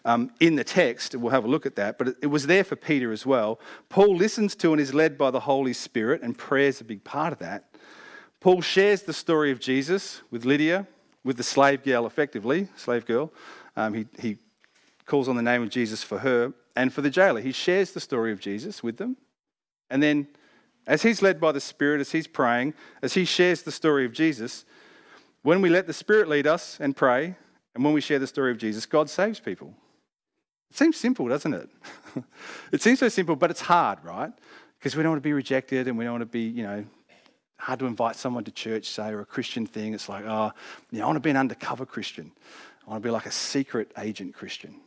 um, 0.05 0.31
in 0.41 0.57
the 0.57 0.65
text. 0.65 1.15
We'll 1.15 1.33
have 1.33 1.45
a 1.45 1.49
look 1.49 1.67
at 1.67 1.77
that, 1.77 1.99
but 1.99 2.17
it, 2.23 2.27
was 2.27 2.47
there 2.47 2.65
for 2.65 2.77
Peter 2.77 3.13
as 3.13 3.27
well. 3.27 3.61
Paul 3.89 4.17
listens 4.17 4.55
to 4.57 4.73
and 4.73 4.81
is 4.81 4.95
led 4.95 5.19
by 5.19 5.31
the 5.31 5.41
Holy 5.41 5.73
Spirit, 5.73 6.23
and 6.23 6.37
prayer 6.37 6.69
is 6.69 6.81
a 6.81 6.85
big 6.85 7.05
part 7.05 7.33
of 7.33 7.39
that. 7.41 7.75
Paul 8.41 8.63
shares 8.63 9.03
the 9.03 9.13
story 9.13 9.51
of 9.51 9.61
Jesus 9.61 10.23
with 10.31 10.45
Lydia, 10.45 10.87
with 11.25 11.37
the 11.37 11.43
slave 11.43 11.85
girl, 11.85 12.07
effectively, 12.07 12.69
slave 12.77 13.05
girl. 13.05 13.33
Um, 13.77 13.93
he, 13.95 14.07
he 14.19 14.39
calls 15.05 15.29
on 15.29 15.37
the 15.37 15.43
name 15.43 15.63
of 15.63 15.69
Jesus 15.69 16.03
for 16.03 16.19
her 16.19 16.55
and 16.75 16.93
for 16.93 17.03
the 17.03 17.11
jailer. 17.11 17.41
He 17.41 17.53
shares 17.53 17.93
the 17.93 18.01
story 18.01 18.33
of 18.33 18.41
Jesus 18.41 18.83
with 18.83 18.97
them. 18.97 19.17
And 19.91 20.03
then, 20.03 20.29
as 20.87 21.03
he's 21.03 21.21
led 21.21 21.41
by 21.41 21.53
the 21.53 21.61
Spirit, 21.61 22.01
as 22.01 22.13
he's 22.13 22.27
praying, 22.27 22.75
as 23.03 23.15
he 23.15 23.25
shares 23.25 23.63
the 23.63 23.73
story 23.73 24.07
of 24.07 24.13
Jesus, 24.13 24.65
when 25.43 25.61
we 25.61 25.69
let 25.69 25.87
the 25.87 25.93
Spirit 25.93 26.29
lead 26.29 26.47
us 26.47 26.79
and 26.81 26.97
pray, 26.97 27.35
and 27.75 27.85
when 27.85 27.93
we 27.93 28.01
share 28.01 28.19
the 28.19 28.27
story 28.27 28.51
of 28.51 28.59
Jesus, 28.59 28.87
God 28.87 29.11
saves 29.11 29.41
people. 29.41 29.75
It 30.71 30.77
seems 30.77 30.97
simple, 30.97 31.29
doesn't 31.29 31.53
it? 31.53 31.69
it 32.73 32.83
seems 32.83 33.01
so 33.01 33.09
simple, 33.09 33.37
but 33.37 33.51
it's 33.51 33.61
hard, 33.61 33.99
right? 34.05 34.33
Because 34.79 34.97
we 34.97 35.03
don't 35.03 35.13
want 35.13 35.23
to 35.23 35.29
be 35.29 35.33
rejected 35.33 35.89
and 35.89 35.99
we 35.99 36.05
don't 36.05 36.15
want 36.15 36.23
to 36.23 36.27
be, 36.27 36.43
you 36.43 36.63
know, 36.63 36.85
hard 37.57 37.79
to 37.81 37.87
invite 37.87 38.17
someone 38.17 38.45
to 38.45 38.51
church, 38.51 38.87
say, 38.87 39.11
or 39.11 39.21
a 39.21 39.27
Christian 39.27 39.67
thing. 39.67 39.95
It's 39.95 40.09
like, 40.09 40.25
oh, 40.25 40.53
you 40.91 40.99
know, 40.99 41.05
I 41.05 41.07
want 41.09 41.17
to 41.17 41.21
be 41.21 41.31
an 41.31 41.37
undercover 41.37 41.85
Christian. 41.85 42.33
I 42.87 42.91
want 42.91 43.03
to 43.03 43.07
be 43.07 43.11
like 43.11 43.27
a 43.27 43.33
secret 43.33 43.93
agent 43.99 44.35
Christian. 44.35 44.81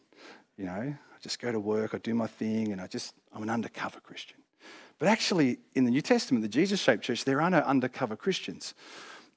You 0.58 0.66
know, 0.66 0.72
I 0.72 1.20
just 1.22 1.40
go 1.40 1.52
to 1.52 1.60
work, 1.60 1.94
I 1.94 1.98
do 1.98 2.14
my 2.14 2.28
thing, 2.28 2.72
and 2.72 2.82
I 2.82 2.88
just, 2.88 3.14
I'm 3.34 3.44
an 3.44 3.50
undercover 3.50 4.00
Christian. 4.00 4.38
But 5.00 5.08
actually, 5.10 5.60
in 5.76 5.86
the 5.86 5.92
New 5.92 6.02
Testament, 6.02 6.44
the 6.44 6.50
Jesus 6.50 6.80
shaped 6.80 7.04
church, 7.04 7.26
there 7.26 7.42
are 7.42 7.50
no 7.50 7.60
undercover 7.60 8.16
Christians. 8.16 8.74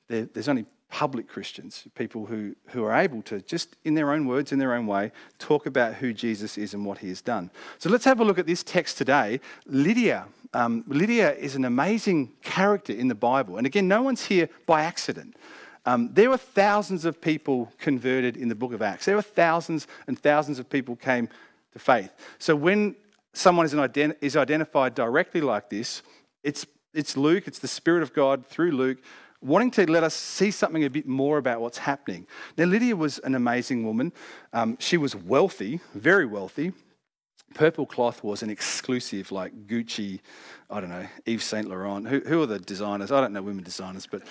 There, 0.09 0.26
there's 0.26 0.49
only 0.49 0.67
public 0.88 1.28
Christians, 1.28 1.85
people 1.95 2.26
who, 2.26 2.55
who 2.69 2.85
are 2.85 2.95
able 2.95 3.23
to, 3.23 3.40
just 3.43 3.76
in 3.85 3.95
their 3.95 4.12
own 4.12 4.26
words, 4.26 4.52
in 4.52 4.59
their 4.59 4.75
own 4.75 4.87
way, 4.87 5.12
talk 5.38 5.66
about 5.66 5.95
who 5.95 6.12
Jesus 6.12 6.57
is 6.57 6.75
and 6.75 6.85
what 6.85 6.99
he 6.99 7.09
has 7.09 7.21
done. 7.21 7.50
So 7.78 7.90
let's 7.90 8.05
have 8.05 8.21
a 8.21 8.25
look 8.25 8.38
at 8.38 8.47
this 8.47 8.62
text 8.62 8.97
today. 8.97 9.40
Lydia. 9.66 10.26
Um, 10.55 10.85
Lydia 10.87 11.35
is 11.35 11.57
an 11.57 11.64
amazing 11.64 12.33
character 12.43 12.93
in 12.93 13.09
the 13.09 13.14
Bible. 13.14 13.57
And 13.57 13.66
again, 13.66 13.88
no 13.88 14.02
one's 14.02 14.26
here 14.26 14.49
by 14.64 14.83
accident. 14.83 15.37
Um, 15.85 16.11
there 16.12 16.31
were 16.31 16.38
thousands 16.38 17.05
of 17.05 17.21
people 17.21 17.73
converted 17.78 18.37
in 18.37 18.49
the 18.49 18.55
book 18.55 18.73
of 18.73 18.83
Acts. 18.83 19.07
There 19.07 19.16
were 19.16 19.23
thousands 19.23 19.87
and 20.07 20.19
thousands 20.19 20.59
of 20.59 20.69
people 20.71 20.97
came 20.97 21.28
to 21.73 21.78
faith. 21.78 22.12
So 22.38 22.57
when 22.57 22.97
someone 23.33 23.66
is, 23.66 23.75
ident- 23.75 24.16
is 24.21 24.37
identified 24.37 24.95
directly 24.95 25.40
like 25.40 25.69
this, 25.69 26.02
it's, 26.43 26.66
it's 26.95 27.16
Luke, 27.16 27.47
it's 27.47 27.59
the 27.59 27.69
Spirit 27.69 28.02
of 28.02 28.14
God 28.14 28.47
through 28.47 28.73
Luke 28.73 28.99
wanting 29.47 29.71
to 29.71 29.91
let 29.91 30.03
us 30.03 30.15
see 30.15 30.50
something 30.50 30.85
a 30.85 30.91
bit 30.91 31.07
more 31.07 31.38
about 31.38 31.61
what's 31.61 31.79
happening. 31.79 32.26
Now, 32.59 32.65
Lydia 32.65 32.97
was 32.97 33.19
an 33.21 33.35
amazing 33.35 33.85
woman. 33.85 34.12
Um, 34.53 34.76
she 34.81 34.97
was 34.97 35.15
wealthy, 35.15 35.81
very 35.95 36.26
wealthy. 36.26 36.73
Purple 37.55 37.87
cloth 37.87 38.25
was 38.25 38.43
an 38.43 38.50
exclusive, 38.50 39.31
like 39.31 39.67
Gucci, 39.67 40.21
I 40.69 40.81
don't 40.81 40.91
know, 40.91 41.07
Yves 41.26 41.45
Saint 41.45 41.69
Laurent. 41.69 42.09
Who, 42.09 42.21
who 42.21 42.43
are 42.43 42.47
the 42.47 42.59
designers? 42.59 43.12
I 43.12 43.21
don't 43.21 43.33
know 43.33 43.43
women 43.43 43.62
designers, 43.62 44.07
but 44.07 44.23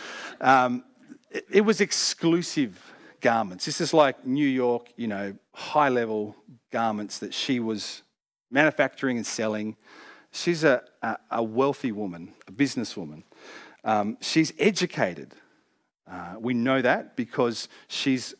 um, 0.41 0.83
it, 1.31 1.45
it 1.49 1.61
was 1.61 1.79
exclusive 1.79 2.77
garments. 3.21 3.65
This 3.65 3.79
is 3.79 3.93
like 3.93 4.27
New 4.27 4.47
York, 4.47 4.91
you 4.97 5.07
know, 5.07 5.33
high 5.53 5.89
level 5.89 6.35
garments 6.71 7.19
that 7.19 7.33
she 7.33 7.61
was 7.61 8.03
manufacturing 8.51 9.17
and 9.17 9.25
selling. 9.25 9.77
She's 10.31 10.65
a, 10.65 10.83
a, 11.01 11.17
a 11.31 11.43
wealthy 11.43 11.93
woman, 11.93 12.33
a 12.47 12.51
businesswoman. 12.51 13.23
Um, 13.85 14.17
she's 14.19 14.51
educated. 14.59 15.33
Uh, 16.11 16.35
we 16.39 16.53
know 16.53 16.81
that 16.81 17.15
because 17.15 17.69
she's 17.87 18.33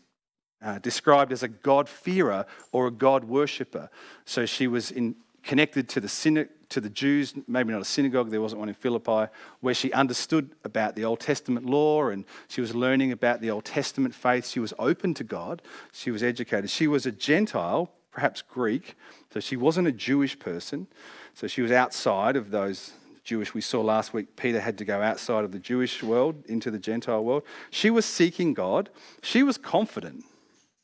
uh, 0.61 0.79
described 0.79 1.31
as 1.31 1.43
a 1.43 1.47
God-fearer 1.47 2.45
or 2.71 2.87
a 2.87 2.91
God 2.91 3.23
worshipper. 3.23 3.89
So 4.25 4.45
she 4.45 4.67
was 4.67 4.91
in, 4.91 5.15
connected 5.43 5.87
to 5.89 5.99
the, 5.99 6.07
syna- 6.07 6.49
to 6.69 6.81
the 6.81 6.89
Jews, 6.89 7.35
maybe 7.47 7.71
not 7.71 7.81
a 7.81 7.85
synagogue, 7.85 8.31
there 8.31 8.41
wasn't 8.41 8.59
one 8.59 8.69
in 8.69 8.75
Philippi, 8.75 9.31
where 9.61 9.75
she 9.75 9.93
understood 9.93 10.49
about 10.63 10.95
the 10.95 11.05
Old 11.05 11.19
Testament 11.19 11.67
law 11.67 12.09
and 12.09 12.25
she 12.47 12.61
was 12.61 12.73
learning 12.73 13.11
about 13.11 13.41
the 13.41 13.51
Old 13.51 13.65
Testament 13.65 14.15
faith. 14.15 14.47
She 14.47 14.59
was 14.59 14.73
open 14.79 15.13
to 15.13 15.23
God, 15.23 15.61
she 15.93 16.09
was 16.09 16.23
educated. 16.23 16.69
She 16.71 16.87
was 16.87 17.05
a 17.05 17.11
Gentile, 17.11 17.91
perhaps 18.11 18.41
Greek, 18.41 18.95
so 19.31 19.39
she 19.39 19.55
wasn't 19.55 19.87
a 19.87 19.91
Jewish 19.91 20.39
person. 20.39 20.87
So 21.35 21.47
she 21.47 21.61
was 21.61 21.71
outside 21.71 22.35
of 22.35 22.49
those 22.49 22.93
Jewish. 23.25 23.53
We 23.53 23.61
saw 23.61 23.81
last 23.81 24.13
week 24.13 24.35
Peter 24.35 24.61
had 24.61 24.77
to 24.77 24.85
go 24.85 25.01
outside 25.01 25.43
of 25.43 25.51
the 25.51 25.59
Jewish 25.59 26.01
world 26.01 26.45
into 26.45 26.71
the 26.71 26.79
Gentile 26.79 27.23
world. 27.23 27.43
She 27.71 27.89
was 27.89 28.05
seeking 28.05 28.53
God. 28.53 28.89
She 29.21 29.43
was 29.43 29.57
confident. 29.57 30.23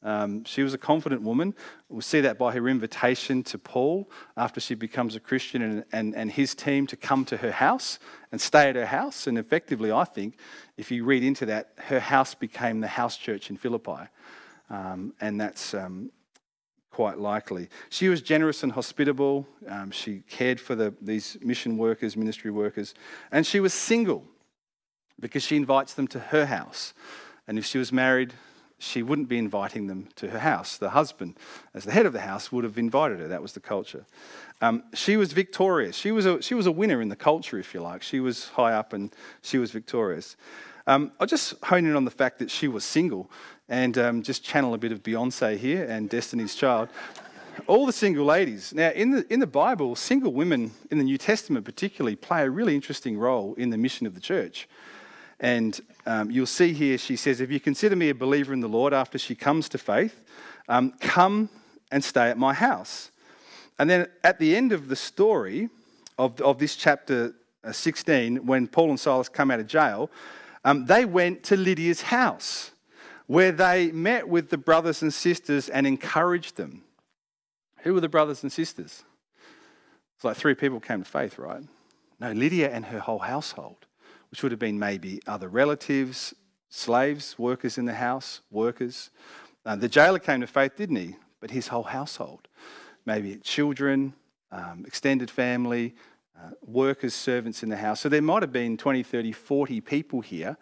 Um, 0.03 0.43
she 0.45 0.63
was 0.63 0.73
a 0.73 0.79
confident 0.79 1.21
woman. 1.21 1.53
We'll 1.87 2.01
see 2.01 2.21
that 2.21 2.39
by 2.39 2.53
her 2.53 2.67
invitation 2.67 3.43
to 3.43 3.59
Paul 3.59 4.09
after 4.35 4.59
she 4.59 4.73
becomes 4.73 5.15
a 5.15 5.19
Christian 5.19 5.61
and, 5.61 5.85
and, 5.91 6.15
and 6.15 6.31
his 6.31 6.55
team 6.55 6.87
to 6.87 6.97
come 6.97 7.23
to 7.25 7.37
her 7.37 7.51
house 7.51 7.99
and 8.31 8.41
stay 8.41 8.69
at 8.69 8.75
her 8.75 8.87
house. 8.87 9.27
And 9.27 9.37
effectively, 9.37 9.91
I 9.91 10.05
think, 10.05 10.37
if 10.75 10.89
you 10.89 11.05
read 11.05 11.23
into 11.23 11.45
that, 11.45 11.73
her 11.77 11.99
house 11.99 12.33
became 12.33 12.79
the 12.79 12.87
house 12.87 13.15
church 13.15 13.51
in 13.51 13.57
Philippi. 13.57 14.09
Um, 14.71 15.13
and 15.21 15.39
that's, 15.39 15.75
um, 15.75 16.11
quite 16.91 17.17
likely. 17.17 17.69
She 17.89 18.09
was 18.09 18.21
generous 18.21 18.63
and 18.63 18.71
hospitable. 18.73 19.47
Um, 19.67 19.91
she 19.91 20.23
cared 20.29 20.59
for 20.59 20.75
the, 20.75 20.93
these 21.01 21.37
mission 21.41 21.77
workers, 21.77 22.17
ministry 22.17 22.51
workers. 22.51 22.93
And 23.31 23.47
she 23.47 23.59
was 23.59 23.73
single 23.73 24.25
because 25.19 25.43
she 25.43 25.55
invites 25.55 25.93
them 25.93 26.07
to 26.09 26.19
her 26.19 26.45
house. 26.45 26.93
And 27.47 27.57
if 27.57 27.65
she 27.65 27.77
was 27.77 27.91
married, 27.91 28.33
she 28.77 29.03
wouldn't 29.03 29.29
be 29.29 29.37
inviting 29.37 29.87
them 29.87 30.09
to 30.15 30.31
her 30.31 30.39
house. 30.39 30.77
The 30.77 30.89
husband, 30.89 31.37
as 31.73 31.85
the 31.85 31.91
head 31.91 32.05
of 32.05 32.13
the 32.13 32.21
house, 32.21 32.51
would 32.51 32.63
have 32.63 32.77
invited 32.77 33.19
her. 33.19 33.27
That 33.27 33.41
was 33.41 33.53
the 33.53 33.59
culture. 33.59 34.05
Um, 34.59 34.83
she 34.93 35.17
was 35.17 35.33
victorious. 35.33 35.95
She 35.95 36.11
was, 36.11 36.25
a, 36.25 36.41
she 36.41 36.55
was 36.55 36.65
a 36.65 36.71
winner 36.71 37.01
in 37.01 37.09
the 37.09 37.15
culture, 37.15 37.57
if 37.57 37.73
you 37.73 37.81
like. 37.81 38.01
She 38.01 38.19
was 38.19 38.49
high 38.49 38.73
up 38.73 38.91
and 38.91 39.13
she 39.41 39.59
was 39.59 39.71
victorious. 39.71 40.35
Um, 40.87 41.11
I'll 41.19 41.27
just 41.27 41.53
hone 41.63 41.85
in 41.85 41.95
on 41.95 42.05
the 42.05 42.11
fact 42.11 42.39
that 42.39 42.49
she 42.49 42.67
was 42.67 42.83
single 42.83 43.29
and 43.69 43.97
um, 43.97 44.23
just 44.23 44.43
channel 44.43 44.73
a 44.73 44.77
bit 44.77 44.91
of 44.91 45.03
Beyonce 45.03 45.57
here 45.57 45.83
and 45.85 46.09
Destiny's 46.09 46.55
Child. 46.55 46.89
All 47.67 47.85
the 47.85 47.93
single 47.93 48.25
ladies. 48.25 48.73
Now, 48.73 48.89
in 48.89 49.11
the, 49.11 49.31
in 49.31 49.39
the 49.39 49.47
Bible, 49.47 49.95
single 49.95 50.33
women, 50.33 50.71
in 50.89 50.97
the 50.97 51.03
New 51.03 51.17
Testament 51.17 51.65
particularly, 51.65 52.15
play 52.15 52.43
a 52.43 52.49
really 52.49 52.75
interesting 52.75 53.17
role 53.17 53.53
in 53.55 53.69
the 53.69 53.77
mission 53.77 54.07
of 54.07 54.15
the 54.15 54.21
church. 54.21 54.67
And 55.39 55.79
um, 56.05 56.31
you'll 56.31 56.45
see 56.45 56.73
here, 56.73 56.97
she 56.97 57.15
says, 57.15 57.41
If 57.41 57.51
you 57.51 57.59
consider 57.59 57.95
me 57.95 58.09
a 58.09 58.15
believer 58.15 58.53
in 58.53 58.61
the 58.61 58.69
Lord 58.69 58.93
after 58.93 59.17
she 59.17 59.35
comes 59.35 59.69
to 59.69 59.77
faith, 59.77 60.23
um, 60.69 60.93
come 60.99 61.49
and 61.91 62.03
stay 62.03 62.29
at 62.29 62.37
my 62.37 62.53
house. 62.53 63.11
And 63.77 63.89
then 63.89 64.07
at 64.23 64.39
the 64.39 64.55
end 64.55 64.71
of 64.71 64.87
the 64.87 64.95
story 64.95 65.69
of, 66.17 66.39
of 66.41 66.59
this 66.59 66.75
chapter 66.75 67.33
uh, 67.63 67.71
16, 67.71 68.45
when 68.45 68.67
Paul 68.67 68.89
and 68.89 68.99
Silas 68.99 69.29
come 69.29 69.51
out 69.51 69.59
of 69.59 69.67
jail, 69.67 70.09
um, 70.63 70.85
they 70.85 71.05
went 71.05 71.43
to 71.43 71.57
Lydia's 71.57 72.01
house 72.01 72.71
where 73.27 73.51
they 73.51 73.91
met 73.91 74.27
with 74.27 74.49
the 74.49 74.57
brothers 74.57 75.01
and 75.01 75.13
sisters 75.13 75.69
and 75.69 75.87
encouraged 75.87 76.57
them. 76.57 76.83
Who 77.83 77.93
were 77.93 78.01
the 78.01 78.09
brothers 78.09 78.43
and 78.43 78.51
sisters? 78.51 79.03
It's 80.15 80.25
like 80.25 80.37
three 80.37 80.53
people 80.53 80.79
came 80.79 81.01
to 81.03 81.09
faith, 81.09 81.39
right? 81.39 81.63
No, 82.19 82.31
Lydia 82.31 82.69
and 82.69 82.85
her 82.85 82.99
whole 82.99 83.19
household, 83.19 83.87
which 84.29 84.43
would 84.43 84.51
have 84.51 84.59
been 84.59 84.77
maybe 84.77 85.21
other 85.25 85.47
relatives, 85.47 86.35
slaves, 86.69 87.39
workers 87.39 87.77
in 87.77 87.85
the 87.85 87.93
house, 87.93 88.41
workers. 88.51 89.09
Uh, 89.65 89.75
the 89.75 89.89
jailer 89.89 90.19
came 90.19 90.41
to 90.41 90.47
faith, 90.47 90.75
didn't 90.75 90.97
he? 90.97 91.15
But 91.39 91.51
his 91.51 91.69
whole 91.69 91.83
household, 91.83 92.47
maybe 93.05 93.37
children, 93.37 94.13
um, 94.51 94.83
extended 94.85 95.31
family, 95.31 95.95
workers, 96.65 97.13
servants 97.13 97.63
in 97.63 97.69
the 97.69 97.77
house. 97.77 98.01
So 98.01 98.09
there 98.09 98.21
might 98.21 98.43
have 98.43 98.51
been 98.51 98.77
20, 98.77 99.03
30, 99.03 99.31
40 99.31 99.81
people 99.81 100.21
here 100.21 100.57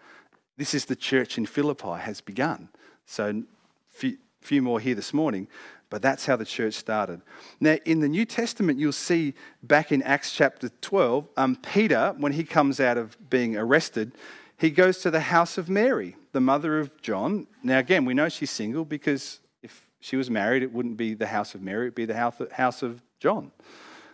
this 0.60 0.74
is 0.74 0.84
the 0.86 0.96
church 0.96 1.38
in 1.38 1.46
Philippi 1.46 2.02
has 2.02 2.20
begun. 2.20 2.68
So, 3.06 3.44
few, 3.92 4.18
few 4.42 4.62
more 4.62 4.82
here 4.82 4.94
this 4.94 5.14
morning, 5.14 5.48
but 5.90 6.02
that's 6.02 6.26
how 6.26 6.36
the 6.36 6.44
church 6.44 6.74
started. 6.74 7.22
Now, 7.62 7.78
in 7.86 8.02
the 8.02 8.10
New 8.10 8.26
Testament, 8.26 8.78
you'll 8.78 8.92
see 8.92 9.36
back 9.64 9.94
in 9.94 10.04
Acts 10.04 10.34
chapter 10.34 10.68
12, 10.82 11.30
um, 11.38 11.56
Peter, 11.56 12.14
when 12.18 12.34
he 12.34 12.44
comes 12.44 12.82
out 12.82 12.98
of 12.98 13.18
being 13.30 13.56
arrested, 13.56 14.12
he 14.58 14.70
goes 14.70 14.98
to 15.00 15.10
the 15.10 15.22
house 15.22 15.58
of 15.58 15.70
Mary, 15.70 16.18
the 16.34 16.42
mother 16.42 16.78
of 16.78 17.02
John. 17.02 17.48
Now, 17.64 17.80
again, 17.80 18.04
we 18.04 18.14
know 18.14 18.28
she's 18.28 18.52
single 18.52 18.84
because 18.84 19.40
if 19.64 19.88
she 20.02 20.18
was 20.18 20.30
married, 20.30 20.62
it 20.62 20.74
wouldn't 20.74 20.98
be 20.98 21.14
the 21.14 21.28
house 21.28 21.56
of 21.56 21.62
Mary, 21.62 21.86
it'd 21.86 21.96
be 21.96 22.04
the 22.04 22.50
house 22.52 22.84
of 22.84 23.02
John. 23.22 23.54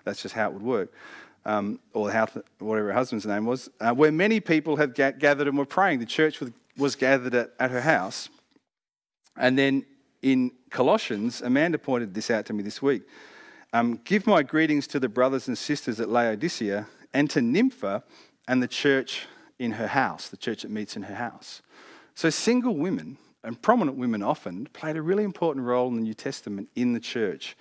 That's 0.03 0.21
just 0.21 0.35
how 0.35 0.49
it 0.49 0.53
would 0.53 0.61
work 0.61 0.93
um, 1.45 1.79
or 1.93 2.05
whatever 2.59 2.87
her 2.87 2.93
husband's 2.93 3.25
name 3.25 3.45
was, 3.45 3.69
uh, 3.79 3.93
where 3.93 4.11
many 4.11 4.39
people 4.39 4.75
had 4.75 4.95
ga- 4.95 5.11
gathered 5.11 5.47
and 5.47 5.57
were 5.57 5.65
praying. 5.65 5.99
The 5.99 6.05
church 6.05 6.39
was, 6.39 6.51
was 6.77 6.95
gathered 6.95 7.35
at, 7.35 7.51
at 7.59 7.71
her 7.71 7.81
house. 7.81 8.29
And 9.37 9.57
then 9.57 9.85
in 10.21 10.51
Colossians, 10.69 11.41
Amanda 11.41 11.77
pointed 11.77 12.13
this 12.13 12.31
out 12.31 12.45
to 12.47 12.53
me 12.53 12.63
this 12.63 12.81
week. 12.81 13.03
Um, 13.73 13.99
Give 14.03 14.25
my 14.25 14.41
greetings 14.41 14.87
to 14.87 14.99
the 14.99 15.09
brothers 15.09 15.47
and 15.47 15.57
sisters 15.57 15.99
at 15.99 16.09
Laodicea 16.09 16.87
and 17.13 17.29
to 17.29 17.41
Nympha 17.41 18.03
and 18.47 18.63
the 18.63 18.67
church 18.67 19.27
in 19.59 19.71
her 19.73 19.87
house, 19.87 20.29
the 20.29 20.37
church 20.37 20.63
that 20.63 20.71
meets 20.71 20.95
in 20.95 21.03
her 21.03 21.15
house. 21.15 21.61
So, 22.13 22.29
single 22.29 22.75
women 22.75 23.17
and 23.43 23.61
prominent 23.61 23.97
women 23.97 24.23
often 24.23 24.67
played 24.73 24.97
a 24.97 25.01
really 25.01 25.23
important 25.23 25.65
role 25.65 25.87
in 25.87 25.95
the 25.95 26.01
New 26.01 26.13
Testament 26.13 26.69
in 26.75 26.93
the 26.93 26.99
church 26.99 27.55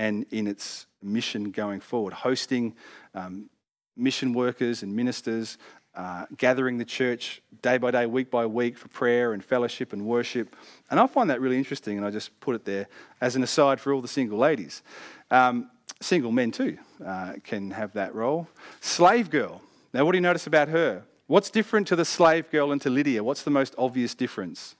and 0.00 0.24
in 0.30 0.46
its 0.46 0.86
mission 1.02 1.50
going 1.50 1.78
forward, 1.78 2.14
hosting 2.14 2.74
um, 3.14 3.50
mission 3.98 4.32
workers 4.32 4.82
and 4.82 4.96
ministers, 4.96 5.58
uh, 5.94 6.24
gathering 6.38 6.78
the 6.78 6.86
church 6.86 7.42
day 7.60 7.76
by 7.76 7.90
day, 7.90 8.06
week 8.06 8.30
by 8.30 8.46
week 8.46 8.78
for 8.78 8.88
prayer 8.88 9.34
and 9.34 9.44
fellowship 9.44 9.92
and 9.92 10.06
worship. 10.06 10.56
And 10.90 10.98
I 10.98 11.06
find 11.06 11.28
that 11.28 11.42
really 11.42 11.58
interesting, 11.58 11.98
and 11.98 12.06
I 12.06 12.10
just 12.10 12.40
put 12.40 12.54
it 12.54 12.64
there 12.64 12.86
as 13.20 13.36
an 13.36 13.42
aside 13.42 13.78
for 13.78 13.92
all 13.92 14.00
the 14.00 14.08
single 14.08 14.38
ladies. 14.38 14.82
Um, 15.30 15.70
single 16.00 16.32
men, 16.32 16.50
too, 16.50 16.78
uh, 17.04 17.34
can 17.44 17.70
have 17.70 17.92
that 17.92 18.14
role. 18.14 18.48
Slave 18.80 19.28
girl. 19.28 19.60
Now, 19.92 20.06
what 20.06 20.12
do 20.12 20.16
you 20.16 20.22
notice 20.22 20.46
about 20.46 20.68
her? 20.68 21.02
What's 21.26 21.50
different 21.50 21.86
to 21.88 21.96
the 21.96 22.06
slave 22.06 22.50
girl 22.50 22.72
and 22.72 22.80
to 22.80 22.88
Lydia? 22.88 23.22
What's 23.22 23.42
the 23.42 23.50
most 23.50 23.74
obvious 23.76 24.14
difference? 24.14 24.76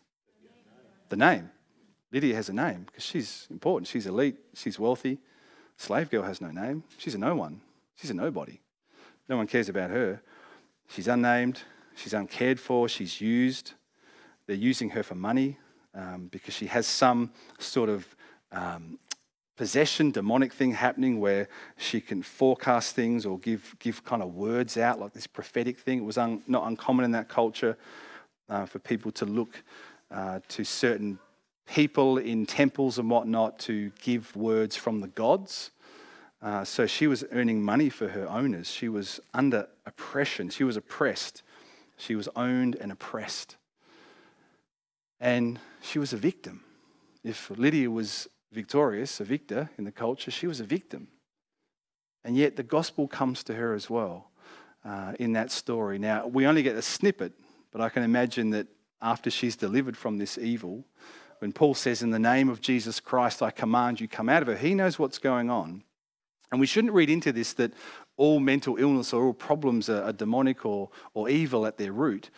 The 1.11 1.17
name. 1.17 1.51
Lydia 2.13 2.35
has 2.35 2.49
a 2.49 2.53
name 2.53 2.85
because 2.87 3.05
she's 3.05 3.47
important. 3.51 3.87
She's 3.87 4.07
elite. 4.07 4.37
She's 4.55 4.79
wealthy. 4.79 5.19
Slave 5.77 6.11
girl 6.11 6.23
has 6.23 6.41
no 6.41 6.51
name. 6.51 6.85
She's 6.99 7.15
a 7.15 7.19
no 7.19 7.35
one. 7.35 7.61
She's 7.97 8.11
a 8.11 8.15
nobody. 8.15 8.61
No 9.29 9.37
one 9.37 9.47
cares 9.47 9.69
about 9.69 9.91
her. 9.91 10.21
She's 10.89 11.09
unnamed. 11.09 11.63
She's 11.95 12.13
uncared 12.13 12.59
for. 12.59 12.89
She's 12.89 13.21
used. 13.21 13.73
They're 14.47 14.57
using 14.57 14.91
her 14.91 15.03
for 15.03 15.15
money 15.15 15.59
um, 15.95 16.29
because 16.31 16.55
she 16.55 16.67
has 16.67 16.87
some 16.87 17.31
sort 17.59 17.89
of 17.89 18.07
um, 18.51 18.99
possession, 19.57 20.11
demonic 20.11 20.53
thing 20.53 20.73
happening 20.73 21.21
where 21.21 21.49
she 21.77 22.01
can 22.01 22.23
forecast 22.23 22.97
things 22.97 23.25
or 23.25 23.39
give, 23.39 23.77
give 23.79 24.03
kind 24.05 24.23
of 24.23 24.35
words 24.35 24.77
out, 24.77 24.99
like 24.99 25.13
this 25.13 25.27
prophetic 25.27 25.79
thing. 25.79 25.99
It 25.99 26.05
was 26.05 26.19
un, 26.19 26.43
not 26.47 26.67
uncommon 26.67 27.05
in 27.05 27.13
that 27.13 27.29
culture 27.29 27.77
uh, 28.49 28.67
for 28.67 28.79
people 28.79 29.13
to 29.13 29.27
look 29.27 29.63
uh, 30.11 30.41
to 30.49 30.65
certain 30.65 31.19
people 31.71 32.19
in 32.19 32.47
temples 32.47 32.99
and 32.99 33.09
whatnot 33.09 33.59
to 33.61 33.93
give 34.03 34.35
words 34.35 34.77
from 34.77 35.01
the 35.01 35.09
gods. 35.09 35.71
Uh, 36.43 36.65
so 36.65 36.87
she 36.87 37.07
was 37.07 37.25
earning 37.33 37.63
money 37.63 37.89
for 37.89 38.09
her 38.09 38.29
owners. 38.29 38.69
She 38.69 38.89
was 38.89 39.21
under 39.33 39.69
oppression. 39.87 40.51
She 40.51 40.65
was 40.65 40.77
oppressed. 40.77 41.43
She 41.97 42.15
was 42.17 42.29
owned 42.35 42.77
and 42.77 42.91
oppressed. 42.91 43.57
And 45.21 45.61
she 45.81 45.99
was 45.99 46.13
a 46.13 46.17
victim. 46.17 46.63
If 47.23 47.51
Lydia 47.51 47.91
was 47.91 48.27
victorious, 48.53 49.21
a 49.21 49.25
victor 49.25 49.71
in 49.79 49.85
the 49.85 49.93
culture. 49.93 50.31
She 50.31 50.47
was 50.47 50.61
a 50.61 50.65
victim. 50.65 51.09
And 52.25 52.37
yet 52.37 52.57
the 52.57 52.63
gospel 52.63 53.07
comes 53.07 53.45
to 53.45 53.55
her 53.55 53.75
as 53.75 53.89
well 53.89 54.31
uh, 54.85 55.13
in 55.21 55.35
that 55.35 55.53
story. 55.53 55.99
Now, 55.99 56.27
we 56.27 56.47
only 56.47 56.63
get 56.63 56.75
a 56.77 56.83
snippet, 56.83 57.33
but 57.71 57.81
I 57.81 57.91
can 57.91 58.03
imagine 58.03 58.51
that 58.51 58.67
after 59.01 59.31
she's 59.31 59.57
delivered 59.57 59.97
from 59.97 60.19
this 60.19 60.37
evil, 60.37 60.85
when 61.41 61.53
Paul 61.53 61.75
says, 61.75 62.03
In 62.03 62.11
the 62.11 62.19
name 62.19 62.49
of 62.49 62.61
Jesus 62.61 63.01
Christ, 63.01 63.43
I 63.43 63.51
command 63.51 64.01
you, 64.01 64.07
come 64.07 64.29
out 64.29 64.43
of 64.43 64.49
her, 64.49 64.57
he 64.57 64.75
knows 64.75 64.99
what's 64.99 65.19
going 65.19 65.51
on. 65.51 65.83
And 66.53 66.61
we 66.61 66.67
shouldn't 66.67 66.93
read 66.93 67.11
into 67.11 67.33
this 67.33 67.53
that 67.55 67.73
all 68.17 68.41
mental 68.41 68.77
illness 68.77 69.13
or 69.13 69.25
all 69.25 69.33
problems 69.33 69.89
are, 69.89 70.03
are 70.03 70.13
demonic 70.13 70.65
or, 70.65 70.91
or 71.15 71.29
evil 71.29 71.67
at 71.67 71.79
their 71.79 71.93
root. 71.93 72.31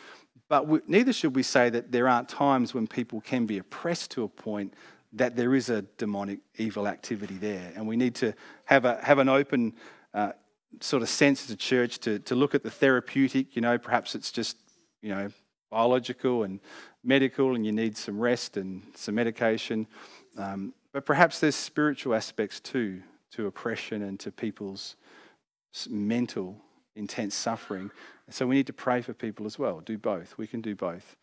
But 0.49 0.69
we, 0.69 0.81
neither 0.87 1.13
should 1.13 1.35
we 1.35 1.43
say 1.43 1.71
that 1.71 1.93
there 1.93 2.09
aren't 2.09 2.29
times 2.29 2.75
when 2.75 2.87
people 2.87 3.21
can 3.21 3.47
be 3.47 3.59
oppressed 3.59 4.11
to 4.13 4.23
a 4.23 4.29
point 4.29 4.75
that 5.15 5.37
there 5.37 5.55
is 5.55 5.69
a 5.69 5.83
demonic 5.99 6.41
evil 6.57 6.87
activity 6.87 7.37
there. 7.37 7.73
And 7.75 7.87
we 7.87 7.97
need 7.97 8.15
to 8.17 8.35
have, 8.65 8.85
a, 8.85 9.03
have 9.03 9.19
an 9.19 9.29
open 9.29 9.75
uh, 10.15 10.33
sort 10.81 11.03
of 11.03 11.09
sense 11.09 11.45
as 11.45 11.51
a 11.51 11.57
church 11.57 11.99
to, 12.01 12.19
to 12.21 12.35
look 12.35 12.55
at 12.55 12.63
the 12.63 12.71
therapeutic. 12.71 13.57
You 13.57 13.63
know, 13.63 13.79
perhaps 13.79 14.15
it's 14.15 14.31
just, 14.31 14.57
you 15.01 15.11
know, 15.11 15.31
biological 15.73 16.45
and 16.45 16.61
medical 17.03 17.55
and 17.57 17.67
you 17.67 17.73
need 17.73 17.97
some 17.97 18.21
rest 18.21 18.57
and 18.57 18.83
some 18.95 19.17
medication. 19.17 19.87
Um, 20.39 20.73
but 20.93 21.05
perhaps 21.05 21.41
there's 21.41 21.57
spiritual 21.57 22.15
aspects 22.15 22.61
too 22.61 23.03
to 23.33 23.47
oppression 23.47 24.03
and 24.03 24.21
to 24.21 24.31
people's 24.31 24.97
mental 25.89 26.57
intense 26.95 27.35
suffering. 27.35 27.91
So 28.29 28.47
we 28.47 28.55
need 28.55 28.67
to 28.67 28.73
pray 28.73 29.01
for 29.01 29.15
people 29.15 29.47
as 29.47 29.59
well. 29.59 29.81
Do 29.81 29.97
both. 29.97 30.37
We 30.37 30.47
can 30.47 30.61
do 30.61 30.77
both. 30.77 31.17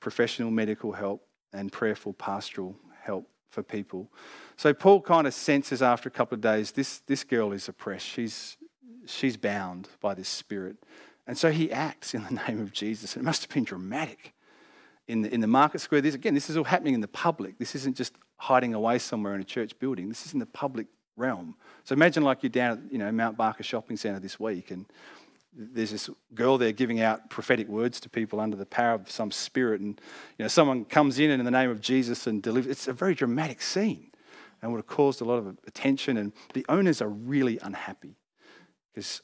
Professional 0.00 0.50
medical 0.50 0.92
help 0.92 1.24
and 1.52 1.72
prayerful 1.72 2.12
pastoral 2.14 2.76
help 3.00 3.28
for 3.50 3.62
people. 3.62 4.10
So 4.56 4.74
Paul 4.74 5.00
kind 5.00 5.26
of 5.26 5.32
senses 5.32 5.80
after 5.80 6.08
a 6.08 6.12
couple 6.12 6.34
of 6.34 6.40
days 6.40 6.72
this, 6.72 6.98
this 7.06 7.22
girl 7.24 7.52
is 7.52 7.68
oppressed. 7.68 8.06
She's, 8.06 8.56
she's 9.06 9.36
bound 9.36 9.88
by 10.00 10.14
this 10.14 10.28
spirit. 10.28 10.76
And 11.28 11.38
so 11.38 11.52
he 11.52 11.70
acts 11.70 12.14
in 12.14 12.24
the 12.24 12.42
name 12.48 12.60
of 12.60 12.72
Jesus. 12.72 13.16
It 13.16 13.22
must 13.22 13.42
have 13.42 13.50
been 13.50 13.64
dramatic 13.64 14.34
in 15.06 15.22
the, 15.22 15.32
in 15.32 15.40
the 15.40 15.46
market 15.46 15.80
square. 15.80 16.00
This, 16.00 16.14
again, 16.14 16.34
this 16.34 16.50
is 16.50 16.56
all 16.56 16.64
happening 16.64 16.94
in 16.94 17.00
the 17.00 17.06
public. 17.06 17.58
This 17.58 17.76
isn't 17.76 17.96
just 17.96 18.14
hiding 18.38 18.74
away 18.74 18.98
somewhere 18.98 19.34
in 19.34 19.40
a 19.40 19.44
church 19.44 19.78
building. 19.78 20.08
This 20.08 20.26
is 20.26 20.32
in 20.32 20.40
the 20.40 20.46
public 20.46 20.86
realm. 21.16 21.54
So 21.84 21.92
imagine 21.92 22.24
like 22.24 22.42
you're 22.42 22.50
down 22.50 22.72
at 22.72 22.92
you 22.92 22.98
know, 22.98 23.12
Mount 23.12 23.36
Barker 23.36 23.62
Shopping 23.62 23.96
Centre 23.96 24.18
this 24.18 24.40
week 24.40 24.70
and 24.70 24.86
there's 25.58 25.90
this 25.90 26.08
girl 26.34 26.56
there 26.56 26.72
giving 26.72 27.00
out 27.00 27.30
prophetic 27.30 27.68
words 27.68 27.98
to 28.00 28.08
people 28.08 28.38
under 28.38 28.56
the 28.56 28.66
power 28.66 28.94
of 28.94 29.10
some 29.10 29.30
spirit, 29.30 29.80
and 29.80 30.00
you 30.38 30.44
know 30.44 30.48
someone 30.48 30.84
comes 30.84 31.18
in 31.18 31.30
and 31.30 31.40
in 31.40 31.44
the 31.44 31.50
name 31.50 31.70
of 31.70 31.80
Jesus 31.80 32.26
and 32.26 32.42
delivers. 32.42 32.70
It's 32.70 32.86
a 32.86 32.92
very 32.92 33.14
dramatic 33.14 33.60
scene, 33.60 34.10
and 34.62 34.70
would 34.70 34.78
have 34.78 34.86
caused 34.86 35.20
a 35.20 35.24
lot 35.24 35.38
of 35.38 35.58
attention. 35.66 36.16
And 36.16 36.32
the 36.54 36.64
owners 36.68 37.02
are 37.02 37.08
really 37.08 37.58
unhappy 37.60 38.16
because 38.94 39.22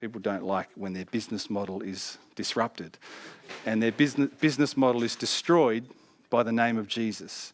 people 0.00 0.20
don't 0.20 0.44
like 0.44 0.68
when 0.74 0.92
their 0.92 1.04
business 1.06 1.48
model 1.48 1.82
is 1.82 2.18
disrupted, 2.34 2.98
and 3.64 3.82
their 3.82 3.92
business 3.92 4.30
business 4.40 4.76
model 4.76 5.02
is 5.02 5.16
destroyed 5.16 5.84
by 6.30 6.42
the 6.42 6.52
name 6.52 6.76
of 6.76 6.88
Jesus, 6.88 7.52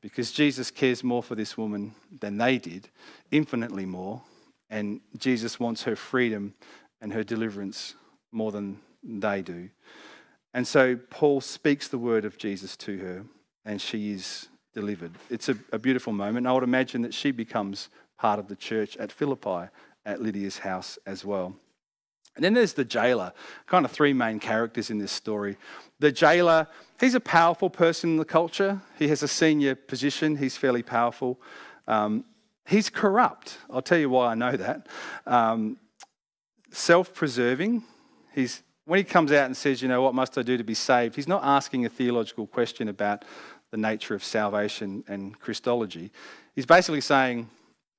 because 0.00 0.32
Jesus 0.32 0.70
cares 0.70 1.04
more 1.04 1.22
for 1.22 1.34
this 1.34 1.56
woman 1.56 1.94
than 2.20 2.38
they 2.38 2.58
did, 2.58 2.88
infinitely 3.30 3.86
more, 3.86 4.22
and 4.70 5.00
Jesus 5.18 5.60
wants 5.60 5.82
her 5.82 5.96
freedom 5.96 6.54
and 7.00 7.12
her 7.12 7.24
deliverance 7.24 7.94
more 8.30 8.52
than 8.52 8.78
they 9.02 9.42
do. 9.42 9.68
And 10.54 10.66
so 10.66 10.96
Paul 11.10 11.40
speaks 11.40 11.88
the 11.88 11.98
word 11.98 12.24
of 12.24 12.38
Jesus 12.38 12.76
to 12.78 12.98
her, 12.98 13.24
and 13.64 13.80
she 13.80 14.12
is 14.12 14.48
delivered. 14.72 15.12
It's 15.30 15.48
a, 15.48 15.56
a 15.72 15.78
beautiful 15.78 16.12
moment. 16.12 16.46
I 16.46 16.52
would 16.52 16.62
imagine 16.62 17.02
that 17.02 17.14
she 17.14 17.30
becomes 17.30 17.88
part 18.18 18.38
of 18.38 18.48
the 18.48 18.56
church 18.56 18.96
at 18.98 19.10
Philippi, 19.10 19.68
at 20.06 20.22
Lydia's 20.22 20.58
house 20.58 20.98
as 21.06 21.24
well. 21.24 21.54
And 22.34 22.44
then 22.44 22.54
there's 22.54 22.72
the 22.72 22.84
jailer, 22.84 23.32
kind 23.66 23.84
of 23.84 23.90
three 23.90 24.12
main 24.12 24.40
characters 24.40 24.90
in 24.90 24.98
this 24.98 25.12
story. 25.12 25.56
The 25.98 26.10
jailer, 26.10 26.66
he's 26.98 27.14
a 27.14 27.20
powerful 27.20 27.68
person 27.68 28.10
in 28.10 28.16
the 28.16 28.24
culture. 28.24 28.80
He 28.98 29.08
has 29.08 29.22
a 29.22 29.28
senior 29.28 29.74
position, 29.74 30.36
he's 30.36 30.56
fairly 30.56 30.82
powerful. 30.82 31.40
Um, 31.86 32.24
he's 32.66 32.88
corrupt. 32.88 33.58
I'll 33.70 33.82
tell 33.82 33.98
you 33.98 34.08
why 34.10 34.32
I 34.32 34.34
know 34.34 34.56
that. 34.56 34.86
Um, 35.26 35.76
self 36.70 37.12
preserving. 37.12 37.84
He's, 38.34 38.62
when 38.86 38.98
he 38.98 39.04
comes 39.04 39.30
out 39.30 39.46
and 39.46 39.56
says, 39.56 39.82
you 39.82 39.88
know, 39.88 40.00
what 40.00 40.14
must 40.14 40.38
I 40.38 40.42
do 40.42 40.56
to 40.56 40.64
be 40.64 40.74
saved? 40.74 41.14
He's 41.16 41.28
not 41.28 41.44
asking 41.44 41.84
a 41.84 41.88
theological 41.88 42.46
question 42.46 42.88
about 42.88 43.24
the 43.70 43.76
nature 43.76 44.14
of 44.14 44.24
salvation 44.24 45.04
and 45.06 45.38
Christology. 45.38 46.10
He's 46.54 46.66
basically 46.66 47.00
saying, 47.00 47.48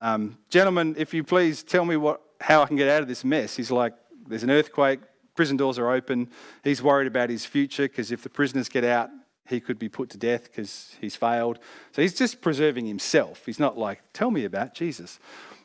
um, 0.01 0.37
gentlemen, 0.49 0.95
if 0.97 1.13
you 1.13 1.23
please 1.23 1.63
tell 1.63 1.85
me 1.85 1.97
what, 1.97 2.21
how 2.41 2.63
I 2.63 2.65
can 2.65 2.75
get 2.75 2.89
out 2.89 3.01
of 3.01 3.07
this 3.07 3.23
mess. 3.23 3.55
He's 3.55 3.71
like, 3.71 3.93
there's 4.27 4.43
an 4.43 4.51
earthquake, 4.51 4.99
prison 5.35 5.57
doors 5.57 5.79
are 5.79 5.91
open. 5.91 6.29
He's 6.63 6.81
worried 6.81 7.07
about 7.07 7.29
his 7.29 7.45
future 7.45 7.83
because 7.83 8.11
if 8.11 8.23
the 8.23 8.29
prisoners 8.29 8.69
get 8.69 8.83
out, 8.83 9.09
he 9.47 9.59
could 9.59 9.77
be 9.77 9.89
put 9.89 10.09
to 10.11 10.17
death 10.17 10.43
because 10.43 10.95
he's 11.01 11.15
failed. 11.15 11.59
So 11.91 12.01
he's 12.01 12.13
just 12.13 12.41
preserving 12.41 12.85
himself. 12.85 13.45
He's 13.45 13.59
not 13.59 13.77
like, 13.77 14.01
tell 14.13 14.31
me 14.31 14.45
about 14.45 14.73
Jesus. 14.73 15.19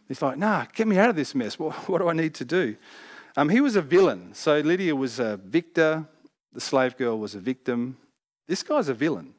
He's 0.09 0.23
like, 0.23 0.38
nah, 0.38 0.66
get 0.75 0.88
me 0.88 0.99
out 0.99 1.11
of 1.11 1.16
this 1.16 1.35
mess. 1.35 1.59
What, 1.59 1.75
what 1.88 1.99
do 1.99 2.09
I 2.09 2.12
need 2.12 2.35
to 2.37 2.44
do? 2.44 2.77
Um, 3.37 3.49
he 3.49 3.61
was 3.61 3.77
a 3.77 3.83
villain. 3.83 4.35
So 4.35 4.59
Lydia 4.61 4.97
was 4.97 5.21
a 5.21 5.37
victor. 5.37 6.07
The 6.53 6.61
slave 6.61 6.97
girl 6.97 7.18
was 7.18 7.35
a 7.35 7.40
victim. 7.40 7.99
This 8.49 8.62
guy's 8.62 8.88
a 8.88 8.94
villain. 8.94 9.35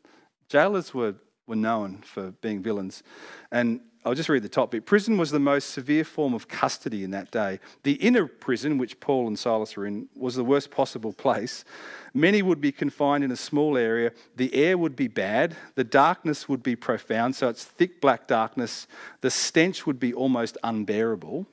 Jailers 0.48 0.94
were, 0.94 1.16
were 1.48 1.56
known 1.56 1.98
for 2.04 2.32
being 2.32 2.62
villains. 2.62 3.04
And 3.52 3.82
I'll 4.06 4.14
just 4.14 4.30
read 4.30 4.44
the 4.44 4.50
top 4.50 4.72
bit. 4.72 4.86
Prison 4.86 5.18
was 5.18 5.30
the 5.30 5.40
most 5.40 5.72
severe 5.72 6.06
form 6.06 6.34
of 6.34 6.48
custody 6.48 7.04
in 7.04 7.12
that 7.12 7.32
day. 7.32 7.60
The 7.84 7.94
inner 7.94 8.28
prison, 8.28 8.78
which 8.78 9.00
Paul 9.02 9.28
and 9.28 9.38
Silas 9.38 9.76
were 9.76 9.86
in, 9.86 10.08
was 10.16 10.36
the 10.36 10.44
worst 10.44 10.72
possible 10.72 11.12
place. 11.12 11.66
Many 12.14 12.42
would 12.42 12.62
be 12.62 12.72
confined 12.72 13.26
in 13.26 13.32
a 13.32 13.36
small 13.36 13.78
area. 13.78 14.14
The 14.38 14.54
air 14.56 14.78
would 14.78 14.96
be 14.96 15.10
bad. 15.10 15.58
The 15.76 15.84
darkness 15.84 16.48
would 16.48 16.64
be 16.64 16.78
profound. 16.78 17.36
So 17.36 17.50
it's 17.50 17.66
thick 17.66 18.00
black 18.00 18.26
darkness. 18.26 18.88
The 19.20 19.30
stench 19.30 19.86
would 19.86 20.00
be 20.00 20.14
almost 20.14 20.58
unbearable. 20.64 21.46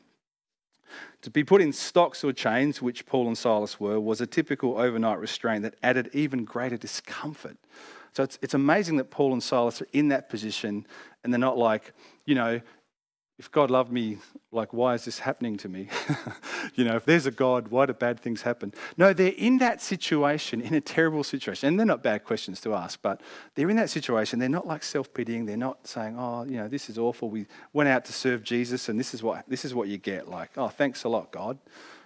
To 1.23 1.31
be 1.31 1.43
put 1.43 1.61
in 1.61 1.73
stocks 1.73 2.23
or 2.23 2.33
chains, 2.33 2.81
which 2.81 3.07
Paul 3.07 3.27
and 3.27 3.37
Silas 3.37 3.81
were, 3.81 3.99
was 3.99 4.21
a 4.21 4.27
typical 4.27 4.79
overnight 4.79 5.19
restraint 5.19 5.65
that 5.65 5.75
added 5.83 6.11
even 6.13 6.45
greater 6.45 6.77
discomfort. 6.77 7.57
So 8.13 8.23
it's, 8.23 8.39
it's 8.41 8.55
amazing 8.55 8.97
that 8.99 9.11
Paul 9.11 9.33
and 9.33 9.43
Silas 9.43 9.83
are 9.83 9.89
in 9.93 10.09
that 10.09 10.29
position 10.29 10.87
and 11.25 11.33
they're 11.33 11.41
not 11.41 11.59
like, 11.59 11.93
you 12.27 12.35
know, 12.35 12.61
if 13.39 13.51
God 13.51 13.71
loved 13.71 13.93
me, 13.93 14.17
like, 14.51 14.73
why 14.73 14.95
is 14.95 15.05
this 15.05 15.19
happening 15.19 15.59
to 15.59 15.69
me? 15.69 15.89
you 16.75 16.85
know, 16.85 16.97
if 16.97 17.05
there's 17.05 17.27
a 17.27 17.31
God, 17.31 17.69
why 17.69 17.85
do 17.85 17.93
bad 17.93 18.19
things 18.19 18.41
happen? 18.43 18.73
No, 18.97 19.13
they're 19.13 19.35
in 19.37 19.59
that 19.59 19.83
situation, 19.83 20.63
in 20.63 20.73
a 20.73 20.81
terrible 20.81 21.23
situation. 21.23 21.69
And 21.69 21.79
they're 21.79 21.87
not 21.87 22.03
bad 22.03 22.25
questions 22.25 22.63
to 22.63 22.75
ask, 22.75 23.01
but 23.03 23.21
they're 23.55 23.69
in 23.69 23.77
that 23.77 23.91
situation. 23.91 24.39
They're 24.39 24.49
not 24.49 24.67
like 24.67 24.83
self 24.83 25.13
pitying. 25.13 25.45
They're 25.45 25.59
not 25.59 25.87
saying, 25.87 26.17
oh, 26.19 26.45
you 26.45 26.57
know, 26.57 26.67
this 26.67 26.89
is 26.89 26.97
awful. 26.97 27.29
We 27.29 27.47
went 27.75 27.91
out 27.91 28.07
to 28.07 28.13
serve 28.13 28.43
Jesus 28.43 28.89
and 28.89 28.99
this 28.99 29.13
is 29.13 29.23
what, 29.23 29.45
this 29.49 29.67
is 29.67 29.75
what 29.75 29.89
you 29.89 29.99
get. 29.99 30.29
Like, 30.29 30.51
oh, 30.57 30.69
thanks 30.69 31.05
a 31.05 31.09
lot, 31.11 31.31
God. 31.31 31.59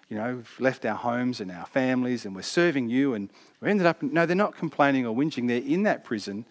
You 0.08 0.16
know, 0.16 0.34
we've 0.34 0.56
left 0.58 0.84
our 0.84 0.96
homes 0.96 1.40
and 1.40 1.52
our 1.52 1.66
families 1.66 2.26
and 2.26 2.34
we're 2.34 2.42
serving 2.42 2.88
you. 2.88 3.14
And 3.14 3.30
we 3.60 3.70
ended 3.70 3.86
up, 3.86 4.02
no, 4.02 4.26
they're 4.26 4.34
not 4.34 4.56
complaining 4.56 5.06
or 5.06 5.14
whinging. 5.14 5.46
They're 5.46 5.62
in 5.62 5.84
that 5.84 6.02
prison 6.02 6.44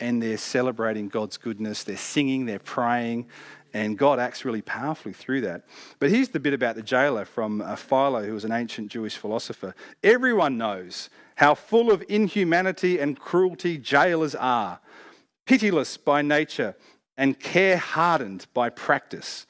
and 0.00 0.22
they're 0.22 0.38
celebrating 0.38 1.08
God's 1.08 1.36
goodness. 1.36 1.84
They're 1.84 1.96
singing, 1.96 2.46
they're 2.46 2.58
praying, 2.58 3.26
and 3.72 3.98
God 3.98 4.18
acts 4.18 4.44
really 4.44 4.62
powerfully 4.62 5.12
through 5.12 5.42
that. 5.42 5.64
But 5.98 6.10
here's 6.10 6.28
the 6.30 6.40
bit 6.40 6.54
about 6.54 6.76
the 6.76 6.82
jailer 6.82 7.24
from 7.24 7.60
uh, 7.60 7.76
Philo, 7.76 8.24
who 8.24 8.32
was 8.32 8.44
an 8.44 8.52
ancient 8.52 8.90
Jewish 8.90 9.16
philosopher. 9.16 9.74
Everyone 10.02 10.56
knows 10.56 11.10
how 11.36 11.54
full 11.54 11.90
of 11.90 12.02
inhumanity 12.08 12.98
and 12.98 13.18
cruelty 13.18 13.78
jailers 13.78 14.34
are, 14.34 14.80
pitiless 15.46 15.96
by 15.96 16.22
nature 16.22 16.74
and 17.16 17.38
care 17.38 17.76
hardened 17.76 18.46
by 18.54 18.70
practice. 18.70 19.46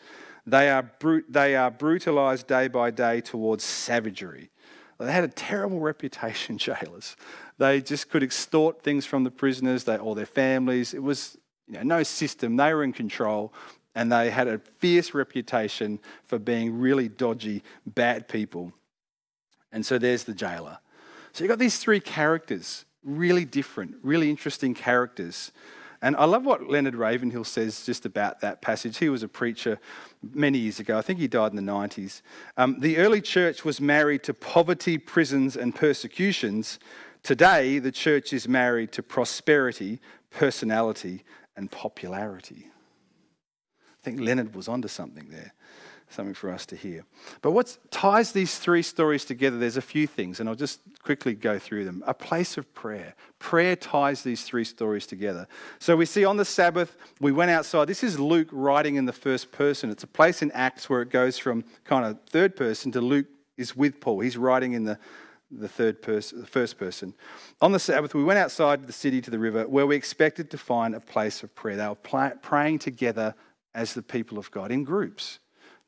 They 0.47 0.71
are, 0.71 0.83
brut- 0.83 1.25
they 1.29 1.57
are 1.57 1.71
brutalized 1.71 2.47
day 2.47 2.69
by 2.69 2.91
day 2.91 3.21
towards 3.21 3.65
savagery. 3.65 4.51
They 4.99 5.13
had 5.13 5.25
a 5.25 5.29
terrible 5.29 5.81
reputation, 5.93 6.59
jailers. 6.59 7.17
They 7.59 7.81
just 7.81 8.11
could 8.11 8.23
extort 8.23 8.83
things 8.83 9.07
from 9.07 9.25
the 9.25 9.31
prisoners 9.31 9.85
they, 9.85 9.97
or 9.97 10.15
their 10.15 10.27
families. 10.27 10.95
It 10.95 11.03
was 11.03 11.37
you 11.67 11.75
know, 11.75 11.83
no 11.83 12.03
system. 12.03 12.57
They 12.57 12.73
were 12.73 12.85
in 12.85 12.93
control 12.93 13.53
and 13.95 14.13
they 14.13 14.31
had 14.31 14.49
a 14.49 14.59
fierce 14.59 15.13
reputation 15.13 15.99
for 16.25 16.39
being 16.39 16.79
really 16.79 17.09
dodgy, 17.09 17.63
bad 17.87 18.29
people. 18.29 18.73
And 19.73 19.85
so 19.85 19.99
there's 19.99 20.25
the 20.25 20.35
jailer. 20.35 20.79
So 21.33 21.45
you've 21.45 21.49
got 21.49 21.59
these 21.59 21.79
three 21.79 22.01
characters, 22.01 22.85
really 23.03 23.45
different, 23.45 23.97
really 24.03 24.31
interesting 24.31 24.75
characters. 24.75 25.53
And 26.01 26.15
I 26.17 26.27
love 26.27 26.45
what 26.45 26.69
Leonard 26.69 26.95
Ravenhill 26.95 27.45
says 27.45 27.85
just 27.85 28.07
about 28.07 28.41
that 28.41 28.63
passage. 28.63 28.99
He 28.99 29.09
was 29.09 29.23
a 29.23 29.29
preacher 29.29 29.81
many 30.33 30.59
years 30.59 30.79
ago. 30.79 30.97
I 30.97 31.03
think 31.03 31.19
he 31.19 31.27
died 31.27 31.53
in 31.53 31.57
the 31.57 31.73
90s. 31.73 32.23
Um, 32.57 32.79
the 32.79 32.99
early 32.99 33.21
church 33.21 33.65
was 33.65 33.81
married 33.81 34.23
to 34.25 34.35
poverty, 34.35 34.97
prisons, 34.97 35.57
and 35.57 35.75
persecutions. 35.75 36.79
Today, 37.25 37.81
the 37.81 37.91
church 37.91 38.33
is 38.33 38.47
married 38.47 38.93
to 38.93 39.03
prosperity, 39.03 40.01
personality, 40.31 41.25
and 41.57 41.71
popularity. 41.71 42.71
I 44.01 44.05
think 44.05 44.21
Leonard 44.21 44.55
was 44.55 44.69
onto 44.69 44.89
something 44.89 45.29
there, 45.31 45.53
something 46.11 46.35
for 46.35 46.51
us 46.51 46.67
to 46.67 46.77
hear. 46.77 47.05
But 47.43 47.53
what 47.53 47.77
ties 47.91 48.33
these 48.33 48.59
three 48.59 48.83
stories 48.83 49.25
together, 49.25 49.59
there's 49.59 49.77
a 49.77 49.83
few 49.83 50.07
things, 50.07 50.41
and 50.41 50.49
I'll 50.49 50.55
just 50.55 50.81
quickly 51.03 51.35
go 51.35 51.59
through 51.59 51.85
them. 51.85 52.03
A 52.07 52.15
place 52.15 52.57
of 52.57 52.73
prayer. 52.75 53.15
Prayer 53.39 53.77
ties 53.77 54.23
these 54.23 54.45
three 54.45 54.65
stories 54.65 55.07
together. 55.07 55.47
So 55.79 55.97
we 55.97 56.07
see 56.07 56.25
on 56.25 56.37
the 56.37 56.45
Sabbath, 56.45 56.97
we 57.21 57.33
went 57.33 57.51
outside. 57.51 57.89
This 57.89 58.03
is 58.03 58.19
Luke 58.19 58.49
writing 58.51 58.97
in 58.97 59.05
the 59.05 59.13
first 59.13 59.53
person. 59.53 59.91
It's 59.91 60.05
a 60.05 60.09
place 60.09 60.43
in 60.43 60.51
Acts 60.53 60.89
where 60.89 61.03
it 61.03 61.11
goes 61.11 61.39
from 61.39 61.65
kind 61.85 62.05
of 62.05 62.19
third 62.29 62.57
person 62.57 62.93
to 62.93 63.01
Luke 63.01 63.27
is 63.57 63.77
with 63.77 64.01
Paul. 64.01 64.21
He's 64.21 64.37
writing 64.37 64.73
in 64.73 64.85
the 64.85 64.99
the 65.51 65.69
third 65.69 66.03
person, 66.03 66.41
the 66.41 66.47
first 66.47 66.79
person. 66.79 67.15
On 67.61 67.73
the 67.73 67.79
Sabbath, 67.79 68.15
we 68.15 68.23
went 68.23 68.39
outside 68.39 68.87
the 68.87 68.93
city 68.93 69.21
to 69.23 69.31
the 69.31 69.39
river 69.39 69.67
where 69.67 69.87
we 69.87 69.97
expected 69.97 70.51
to 70.51 70.59
find 70.59 70.95
a 70.95 71.01
place 71.01 71.43
of 71.43 71.55
prayer. 71.55 71.77
They 71.77 71.89
were 71.89 72.37
praying 72.43 72.81
together 72.81 73.35
as 73.75 73.95
the 73.95 74.03
people 74.03 74.39
of 74.39 74.51
God 74.51 74.71
in 74.71 74.85
groups. 74.85 75.39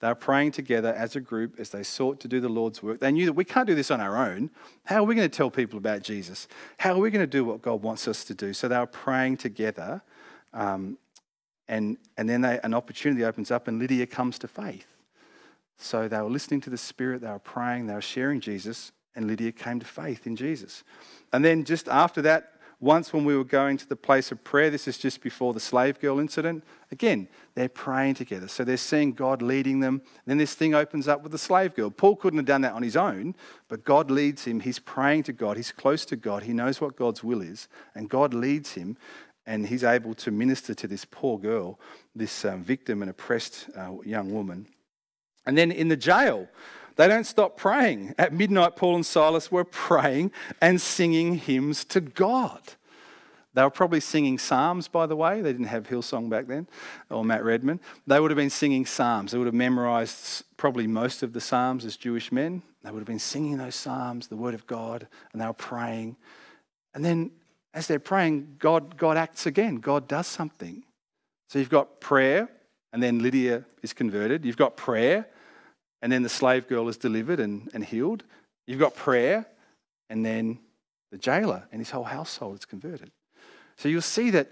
They 0.00 0.08
were 0.08 0.14
praying 0.14 0.52
together 0.52 0.94
as 0.94 1.14
a 1.14 1.20
group 1.20 1.60
as 1.60 1.70
they 1.70 1.82
sought 1.82 2.20
to 2.20 2.28
do 2.28 2.40
the 2.40 2.48
Lord's 2.48 2.82
work. 2.82 3.00
They 3.00 3.12
knew 3.12 3.26
that 3.26 3.34
we 3.34 3.44
can't 3.44 3.66
do 3.66 3.74
this 3.74 3.90
on 3.90 4.00
our 4.00 4.16
own. 4.16 4.50
How 4.84 4.96
are 4.96 5.04
we 5.04 5.14
going 5.14 5.28
to 5.28 5.36
tell 5.36 5.50
people 5.50 5.76
about 5.76 6.02
Jesus? 6.02 6.48
How 6.78 6.94
are 6.94 6.98
we 6.98 7.10
going 7.10 7.22
to 7.22 7.26
do 7.26 7.44
what 7.44 7.60
God 7.60 7.82
wants 7.82 8.08
us 8.08 8.24
to 8.24 8.34
do? 8.34 8.54
So 8.54 8.66
they 8.66 8.78
were 8.78 8.86
praying 8.86 9.36
together. 9.36 10.02
Um, 10.54 10.96
and, 11.68 11.98
and 12.16 12.28
then 12.28 12.40
they, 12.40 12.58
an 12.64 12.74
opportunity 12.74 13.24
opens 13.24 13.50
up, 13.50 13.68
and 13.68 13.78
Lydia 13.78 14.06
comes 14.06 14.38
to 14.40 14.48
faith. 14.48 14.86
So 15.78 16.08
they 16.08 16.20
were 16.20 16.28
listening 16.28 16.60
to 16.62 16.70
the 16.70 16.78
Spirit, 16.78 17.20
they 17.20 17.28
were 17.28 17.38
praying, 17.38 17.86
they 17.86 17.94
were 17.94 18.00
sharing 18.00 18.40
Jesus, 18.40 18.92
and 19.14 19.26
Lydia 19.26 19.52
came 19.52 19.80
to 19.80 19.86
faith 19.86 20.26
in 20.26 20.34
Jesus. 20.34 20.82
And 21.32 21.44
then 21.44 21.64
just 21.64 21.88
after 21.88 22.22
that, 22.22 22.54
once, 22.80 23.12
when 23.12 23.26
we 23.26 23.36
were 23.36 23.44
going 23.44 23.76
to 23.76 23.86
the 23.86 23.94
place 23.94 24.32
of 24.32 24.42
prayer, 24.42 24.70
this 24.70 24.88
is 24.88 24.96
just 24.96 25.20
before 25.20 25.52
the 25.52 25.60
slave 25.60 26.00
girl 26.00 26.18
incident, 26.18 26.64
again, 26.90 27.28
they're 27.54 27.68
praying 27.68 28.14
together. 28.14 28.48
So 28.48 28.64
they're 28.64 28.78
seeing 28.78 29.12
God 29.12 29.42
leading 29.42 29.80
them. 29.80 30.00
Then 30.24 30.38
this 30.38 30.54
thing 30.54 30.74
opens 30.74 31.06
up 31.06 31.22
with 31.22 31.30
the 31.30 31.38
slave 31.38 31.74
girl. 31.74 31.90
Paul 31.90 32.16
couldn't 32.16 32.38
have 32.38 32.46
done 32.46 32.62
that 32.62 32.72
on 32.72 32.82
his 32.82 32.96
own, 32.96 33.34
but 33.68 33.84
God 33.84 34.10
leads 34.10 34.44
him. 34.44 34.60
He's 34.60 34.78
praying 34.78 35.24
to 35.24 35.34
God, 35.34 35.58
he's 35.58 35.72
close 35.72 36.06
to 36.06 36.16
God, 36.16 36.44
he 36.44 36.54
knows 36.54 36.80
what 36.80 36.96
God's 36.96 37.22
will 37.22 37.42
is, 37.42 37.68
and 37.94 38.08
God 38.08 38.32
leads 38.32 38.72
him. 38.72 38.96
And 39.46 39.66
he's 39.66 39.84
able 39.84 40.14
to 40.14 40.30
minister 40.30 40.74
to 40.74 40.86
this 40.86 41.04
poor 41.04 41.38
girl, 41.38 41.80
this 42.14 42.44
um, 42.44 42.62
victim 42.62 43.02
and 43.02 43.10
oppressed 43.10 43.68
uh, 43.76 43.94
young 44.04 44.32
woman. 44.32 44.66
And 45.44 45.58
then 45.58 45.72
in 45.72 45.88
the 45.88 45.96
jail, 45.96 46.48
they 46.96 47.09
don't 47.09 47.24
stop 47.24 47.57
praying. 47.57 48.14
At 48.18 48.33
midnight, 48.33 48.76
Paul 48.76 48.96
and 48.96 49.07
Silas 49.07 49.50
were 49.50 49.64
praying 49.64 50.33
and 50.61 50.81
singing 50.81 51.37
hymns 51.37 51.85
to 51.87 52.00
God. 52.00 52.61
They 53.53 53.62
were 53.62 53.70
probably 53.70 54.00
singing 54.00 54.38
psalms, 54.38 54.87
by 54.87 55.07
the 55.07 55.16
way. 55.16 55.40
They 55.40 55.53
didn't 55.53 55.66
have 55.66 55.88
Hillsong 55.88 56.31
back 56.31 56.46
then, 56.46 56.68
or 57.11 57.24
Matt 57.24 57.44
Redman. 57.44 57.81
They 58.07 58.20
would 58.20 58.31
have 58.31 58.37
been 58.37 58.50
singing 58.50 58.87
psalms. 58.87 59.33
They 59.33 59.38
would 59.38 59.48
have 59.48 59.55
memorized 59.55 60.44
probably 60.57 60.87
most 60.87 61.24
of 61.24 61.33
the 61.33 61.40
psalms 61.40 61.85
as 61.85 61.96
Jewish 61.96 62.31
men. 62.31 62.62
They 62.85 62.90
would 62.90 63.00
have 63.00 63.07
been 63.07 63.18
singing 63.18 63.59
those 63.59 63.74
psalms, 63.74 64.29
the 64.29 64.37
word 64.37 64.55
of 64.55 64.66
God, 64.66 65.09
and 65.33 65.42
they 65.42 65.46
were 65.46 65.53
praying. 65.53 66.16
And 66.94 67.05
then 67.05 67.33
as 67.74 67.87
they're 67.87 67.98
praying, 67.98 68.57
God, 68.59 68.96
God 68.96 69.16
acts 69.16 69.46
again. 69.46 69.76
God 69.76 70.07
does 70.07 70.26
something. 70.26 70.85
So 71.48 71.59
you've 71.59 71.70
got 71.70 72.00
prayer, 72.00 72.48
and 72.92 73.03
then 73.03 73.18
Lydia 73.18 73.64
is 73.83 73.92
converted. 73.92 74.44
You've 74.44 74.57
got 74.57 74.76
prayer, 74.76 75.26
and 76.02 76.10
then 76.10 76.22
the 76.22 76.28
slave 76.28 76.68
girl 76.68 76.88
is 76.88 76.96
delivered 76.96 77.40
and, 77.40 77.70
and 77.74 77.84
healed. 77.84 78.24
You've 78.66 78.78
got 78.78 78.94
prayer, 78.94 79.46
and 80.08 80.24
then 80.24 80.58
the 81.10 81.18
jailer 81.18 81.66
and 81.72 81.80
his 81.80 81.90
whole 81.90 82.04
household 82.04 82.58
is 82.58 82.64
converted. 82.64 83.10
So 83.76 83.88
you'll 83.88 84.02
see 84.02 84.30
that 84.30 84.48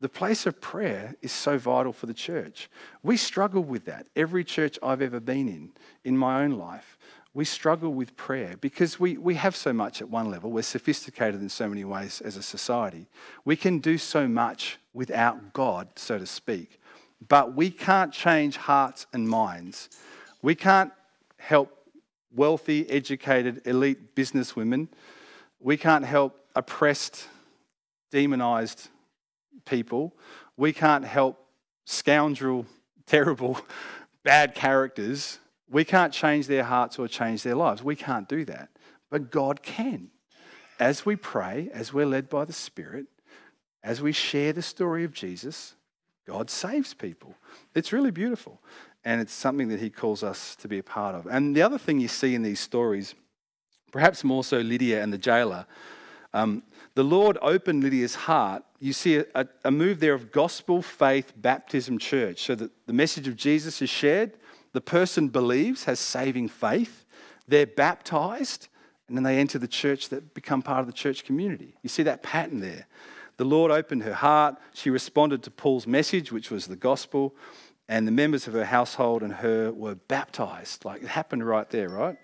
the 0.00 0.08
place 0.08 0.46
of 0.46 0.60
prayer 0.60 1.14
is 1.22 1.30
so 1.30 1.58
vital 1.58 1.92
for 1.92 2.06
the 2.06 2.14
church. 2.14 2.68
We 3.04 3.16
struggle 3.16 3.62
with 3.62 3.84
that. 3.84 4.08
Every 4.16 4.42
church 4.42 4.78
I've 4.82 5.00
ever 5.00 5.20
been 5.20 5.48
in, 5.48 5.70
in 6.04 6.18
my 6.18 6.42
own 6.42 6.58
life, 6.58 6.98
we 7.34 7.44
struggle 7.44 7.94
with 7.94 8.16
prayer 8.16 8.56
because 8.60 9.00
we, 9.00 9.16
we 9.16 9.36
have 9.36 9.56
so 9.56 9.72
much 9.72 10.02
at 10.02 10.10
one 10.10 10.30
level. 10.30 10.50
We're 10.50 10.62
sophisticated 10.62 11.40
in 11.40 11.48
so 11.48 11.68
many 11.68 11.84
ways 11.84 12.20
as 12.20 12.36
a 12.36 12.42
society. 12.42 13.06
We 13.44 13.56
can 13.56 13.78
do 13.78 13.96
so 13.96 14.26
much 14.28 14.78
without 14.92 15.52
God, 15.52 15.88
so 15.96 16.18
to 16.18 16.26
speak. 16.26 16.80
But 17.28 17.54
we 17.54 17.70
can't 17.70 18.12
change 18.12 18.56
hearts 18.56 19.06
and 19.12 19.28
minds 19.28 19.88
we 20.42 20.56
can't 20.56 20.92
help 21.38 21.70
wealthy, 22.34 22.88
educated, 22.90 23.62
elite 23.64 24.14
businesswomen. 24.14 24.88
We 25.60 25.76
can't 25.76 26.04
help 26.04 26.36
oppressed, 26.56 27.28
demonized 28.10 28.88
people. 29.64 30.14
We 30.56 30.72
can't 30.72 31.04
help 31.04 31.46
scoundrel, 31.84 32.66
terrible, 33.06 33.60
bad 34.24 34.54
characters. 34.54 35.38
We 35.70 35.84
can't 35.84 36.12
change 36.12 36.48
their 36.48 36.64
hearts 36.64 36.98
or 36.98 37.08
change 37.08 37.42
their 37.42 37.54
lives. 37.54 37.82
We 37.82 37.96
can't 37.96 38.28
do 38.28 38.44
that. 38.46 38.70
But 39.10 39.30
God 39.30 39.62
can. 39.62 40.08
As 40.80 41.06
we 41.06 41.16
pray, 41.16 41.70
as 41.72 41.92
we're 41.92 42.06
led 42.06 42.28
by 42.28 42.44
the 42.44 42.52
Spirit, 42.52 43.06
as 43.84 44.02
we 44.02 44.12
share 44.12 44.52
the 44.52 44.62
story 44.62 45.04
of 45.04 45.12
Jesus, 45.12 45.74
God 46.26 46.50
saves 46.50 46.94
people. 46.94 47.34
It's 47.74 47.92
really 47.92 48.10
beautiful 48.10 48.60
and 49.04 49.20
it's 49.20 49.32
something 49.32 49.68
that 49.68 49.80
he 49.80 49.90
calls 49.90 50.22
us 50.22 50.56
to 50.56 50.68
be 50.68 50.78
a 50.78 50.82
part 50.82 51.14
of. 51.14 51.26
And 51.26 51.56
the 51.56 51.62
other 51.62 51.78
thing 51.78 52.00
you 52.00 52.08
see 52.08 52.34
in 52.34 52.42
these 52.42 52.60
stories, 52.60 53.14
perhaps 53.90 54.22
more 54.22 54.44
so 54.44 54.58
Lydia 54.58 55.02
and 55.02 55.12
the 55.12 55.18
jailer, 55.18 55.66
um, 56.34 56.62
the 56.94 57.02
Lord 57.02 57.38
opened 57.42 57.82
Lydia's 57.82 58.14
heart. 58.14 58.64
You 58.78 58.92
see 58.92 59.16
a, 59.34 59.46
a, 59.64 59.70
move 59.70 60.00
there 60.00 60.14
of 60.14 60.32
gospel, 60.32 60.82
faith, 60.82 61.32
baptism, 61.36 61.98
church, 61.98 62.42
so 62.42 62.54
that 62.54 62.70
the 62.86 62.92
message 62.92 63.28
of 63.28 63.36
Jesus 63.36 63.82
is 63.82 63.90
shared. 63.90 64.32
The 64.72 64.80
person 64.80 65.28
believes, 65.28 65.84
has 65.84 66.00
saving 66.00 66.48
faith. 66.48 67.04
They're 67.48 67.66
baptized, 67.66 68.68
and 69.08 69.16
then 69.16 69.24
they 69.24 69.38
enter 69.38 69.58
the 69.58 69.68
church 69.68 70.08
that 70.10 70.32
become 70.34 70.62
part 70.62 70.80
of 70.80 70.86
the 70.86 70.92
church 70.92 71.24
community. 71.24 71.74
You 71.82 71.88
see 71.88 72.02
that 72.04 72.22
pattern 72.22 72.60
there. 72.60 72.86
The 73.36 73.44
Lord 73.44 73.70
opened 73.70 74.02
her 74.04 74.14
heart. 74.14 74.56
She 74.74 74.90
responded 74.90 75.42
to 75.42 75.50
Paul's 75.50 75.86
message, 75.86 76.32
which 76.32 76.50
was 76.50 76.66
the 76.66 76.76
gospel 76.76 77.34
and 77.92 78.08
the 78.08 78.12
members 78.12 78.46
of 78.46 78.54
her 78.54 78.64
household 78.64 79.22
and 79.22 79.34
her 79.34 79.70
were 79.70 79.94
baptized. 79.94 80.86
Like 80.86 81.02
it 81.02 81.08
happened 81.08 81.46
right 81.46 81.68
there, 81.68 81.90
right? 81.90 82.16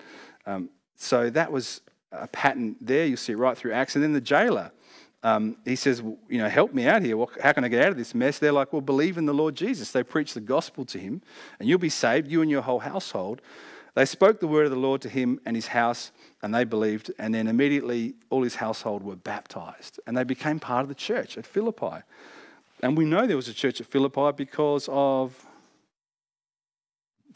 Um, 0.47 0.71
so 0.97 1.29
that 1.29 1.53
was 1.53 1.83
a 2.11 2.27
pattern 2.27 2.77
there. 2.81 3.05
You 3.05 3.19
see 3.19 3.33
it 3.33 3.37
right 3.37 3.55
through 3.55 3.75
Acts. 3.75 3.95
And 3.95 4.03
then 4.03 4.15
the 4.15 4.21
jailer, 4.23 4.73
um, 5.23 5.59
he 5.67 5.77
says, 5.77 6.01
you 6.01 6.39
know, 6.39 6.49
help 6.49 6.73
me 6.73 6.87
out 6.87 7.03
here. 7.03 7.23
How 7.43 7.53
can 7.53 7.65
I 7.65 7.69
get 7.69 7.83
out 7.85 7.91
of 7.91 7.99
this 7.99 8.15
mess? 8.15 8.39
They're 8.39 8.51
like, 8.51 8.73
well, 8.73 8.81
believe 8.81 9.19
in 9.19 9.27
the 9.27 9.35
Lord 9.35 9.55
Jesus. 9.55 9.93
They 9.93 10.03
preach 10.03 10.33
the 10.33 10.41
gospel 10.41 10.87
to 10.87 10.99
him, 10.99 11.21
and 11.61 11.69
you'll 11.69 11.79
be 11.79 11.91
saved, 11.91 12.29
you 12.29 12.41
and 12.41 12.51
your 12.51 12.63
whole 12.63 12.79
household. 12.79 13.43
They 13.95 14.07
spoke 14.07 14.41
the 14.41 14.47
word 14.47 14.65
of 14.65 14.71
the 14.71 14.79
Lord 14.79 15.03
to 15.03 15.11
him 15.11 15.39
and 15.45 15.55
his 15.55 15.67
house, 15.67 16.13
and 16.41 16.55
they 16.55 16.65
believed. 16.65 17.11
And 17.19 17.35
then 17.35 17.47
immediately, 17.47 18.15
all 18.31 18.43
his 18.43 18.55
household 18.55 19.03
were 19.03 19.17
baptized, 19.17 20.01
and 20.07 20.17
they 20.17 20.25
became 20.25 20.61
part 20.61 20.83
of 20.85 20.89
the 20.89 20.95
church 20.95 21.37
at 21.37 21.45
Philippi. 21.45 22.05
And 22.83 22.97
we 22.97 23.05
know 23.05 23.27
there 23.27 23.37
was 23.37 23.49
a 23.49 23.55
church 23.55 23.83
at 23.83 23.87
Philippi 23.87 24.33
because 24.35 24.89
of 24.91 25.45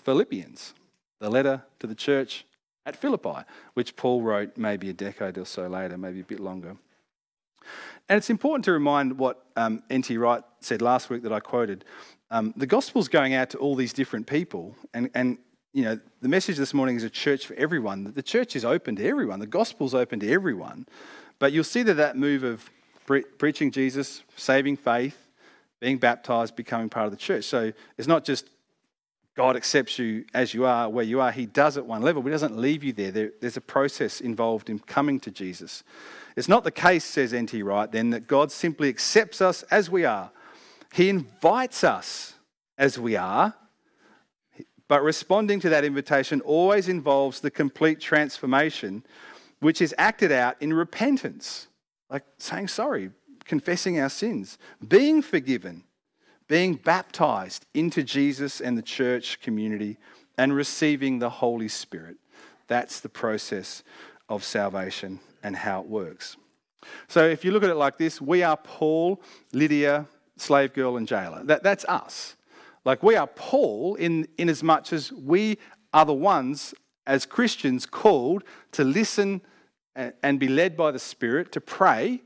Philippians, 0.03 0.75
the 1.21 1.31
letter 1.31 1.62
to 1.79 1.87
the 1.87 1.95
church 1.95 2.45
at 2.85 2.97
Philippi, 2.97 3.45
which 3.75 3.97
Paul 3.97 4.23
wrote 4.23 4.57
maybe 4.57 4.91
a 4.91 4.93
decade 4.93 5.38
or 5.38 5.45
so 5.45 5.67
later, 5.69 5.97
maybe 5.97 6.21
a 6.21 6.25
bit 6.25 6.41
longer. 6.41 6.77
And 8.09 8.19
it's 8.19 8.31
important 8.31 8.65
to 8.65 8.73
remind 8.73 9.19
what 9.19 9.45
um, 9.57 9.83
N.T. 9.88 10.17
Wright 10.19 10.43
said 10.61 10.83
last 10.83 11.11
week 11.11 11.23
that 11.23 11.33
I 11.33 11.41
quoted. 11.41 11.85
Um, 12.31 12.53
the 12.57 12.67
gospel's 12.67 13.09
going 13.09 13.35
out 13.35 13.51
to 13.51 13.59
all 13.59 13.77
these 13.77 13.93
different 13.93 14.27
people, 14.27 14.75
and, 14.93 15.11
and 15.15 15.38
you 15.73 15.85
know 15.85 15.99
the 16.21 16.29
message 16.29 16.57
this 16.57 16.75
morning 16.75 16.97
is 16.97 17.05
a 17.05 17.11
church 17.11 17.47
for 17.47 17.55
everyone. 17.55 18.12
The 18.12 18.23
church 18.23 18.57
is 18.57 18.65
open 18.65 18.97
to 18.97 19.07
everyone. 19.07 19.38
The 19.38 19.47
gospel's 19.47 19.95
open 19.95 20.21
to 20.21 20.31
everyone. 20.31 20.87
But 21.38 21.53
you'll 21.53 21.65
see 21.65 21.83
that 21.85 21.95
that 21.95 22.17
move 22.17 22.43
of 22.43 22.69
pre- 23.07 23.23
preaching 23.23 23.71
Jesus, 23.71 24.23
saving 24.37 24.77
faith, 24.77 25.29
being 25.81 25.99
baptized, 25.99 26.57
becoming 26.57 26.88
part 26.88 27.07
of 27.07 27.12
the 27.12 27.19
church. 27.19 27.45
So 27.45 27.73
it's 27.99 28.09
not 28.09 28.25
just 28.25 28.49
God 29.35 29.57
accepts 29.57 29.99
you 29.99 30.25
as 30.35 30.53
you 30.53 30.66
are, 30.66 30.88
where 30.90 31.05
you 31.05 31.21
are. 31.21 31.33
He 31.33 31.47
does 31.47 31.79
at 31.79 31.87
one 31.87 32.03
level, 32.03 32.23
but 32.23 32.29
He 32.29 32.33
doesn't 32.33 32.59
leave 32.59 32.85
you 32.85 32.92
there. 32.92 33.11
there 33.11 33.31
there's 33.40 33.57
a 33.57 33.62
process 33.62 34.21
involved 34.21 34.68
in 34.68 34.79
coming 34.79 35.18
to 35.21 35.31
Jesus. 35.31 35.85
It's 36.37 36.49
not 36.49 36.64
the 36.64 36.71
case, 36.71 37.05
says 37.05 37.33
N.T. 37.33 37.62
Wright, 37.62 37.90
then, 37.90 38.11
that 38.11 38.27
God 38.27 38.53
simply 38.53 38.88
accepts 38.88 39.40
us 39.40 39.62
as 39.64 39.90
we 39.90 40.05
are. 40.05 40.31
He 40.92 41.09
invites 41.09 41.85
us 41.85 42.35
as 42.77 42.99
we 42.99 43.16
are, 43.16 43.55
but 44.88 45.03
responding 45.03 45.61
to 45.61 45.71
that 45.71 45.85
invitation 45.85 46.42
always 46.42 46.88
involves 46.88 47.40
the 47.40 47.51
complete 47.51 48.01
transformation, 48.01 49.05
which 49.61 49.81
is 49.81 49.95
acted 49.97 50.33
out 50.33 50.61
in 50.61 50.75
repentance, 50.75 51.68
like 52.11 52.25
saying 52.37 52.68
sorry, 52.68 53.11
confessing 53.45 53.99
our 53.99 54.11
sins, 54.11 54.59
being 54.87 55.23
forgiven, 55.23 55.85
being 56.48 56.74
baptized 56.74 57.66
into 57.74 58.02
Jesus 58.02 58.61
and 58.61 58.76
the 58.76 58.83
church 58.83 59.40
community, 59.40 59.98
and 60.38 60.55
receiving 60.55 61.18
the 61.18 61.31
Holy 61.31 61.68
Spirit. 61.68 62.16
That's 62.66 63.00
the 63.00 63.09
process 63.09 63.83
of 64.28 64.44
salvation 64.44 65.20
and 65.42 65.55
how 65.55 65.81
it 65.81 65.87
works. 65.87 66.37
So 67.09 67.28
if 67.28 67.44
you 67.44 67.50
look 67.50 67.62
at 67.62 67.70
it 67.70 67.76
like 67.76 67.98
this, 67.98 68.20
we 68.20 68.42
are 68.42 68.57
Paul, 68.57 69.20
Lydia, 69.52 70.07
slave 70.37 70.72
girl, 70.72 70.96
and 70.96 71.07
jailer. 71.07 71.44
That, 71.44 71.62
that's 71.62 71.85
us. 71.85 72.35
Like 72.85 73.02
we 73.02 73.14
are 73.14 73.26
Paul 73.26 73.94
in, 73.96 74.26
in 74.38 74.48
as 74.48 74.62
much 74.62 74.92
as 74.92 75.12
we 75.12 75.59
are 75.92 76.05
the 76.05 76.14
ones 76.14 76.74
as 77.07 77.26
Christians 77.26 77.87
called 77.87 78.42
to 78.72 78.85
listen 78.85 79.42
and, 79.94 80.12
and 80.22 80.40
be 80.40 80.48
led 80.48 80.76
by 80.76 80.90
the 80.90 80.98
Spirit, 80.98 81.52
to 81.52 81.61
pray. 81.61 82.22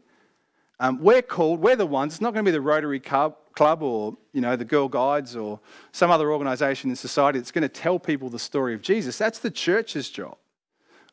Um, 0.78 1.00
we're 1.00 1.22
called, 1.22 1.60
we're 1.60 1.76
the 1.76 1.86
ones, 1.86 2.14
it's 2.14 2.20
not 2.20 2.32
going 2.32 2.44
to 2.44 2.48
be 2.48 2.52
the 2.52 2.60
Rotary 2.60 3.00
Club, 3.00 3.36
Club 3.56 3.82
or 3.82 4.16
you 4.32 4.40
know 4.40 4.54
the 4.54 4.64
Girl 4.64 4.86
Guides 4.86 5.34
or 5.34 5.58
some 5.90 6.10
other 6.10 6.30
organisation 6.30 6.90
in 6.90 6.96
society 6.96 7.38
that's 7.38 7.50
going 7.50 7.62
to 7.62 7.68
tell 7.68 7.98
people 7.98 8.28
the 8.28 8.38
story 8.38 8.74
of 8.74 8.82
Jesus. 8.82 9.18
That's 9.18 9.38
the 9.38 9.50
church's 9.50 10.10
job. 10.10 10.36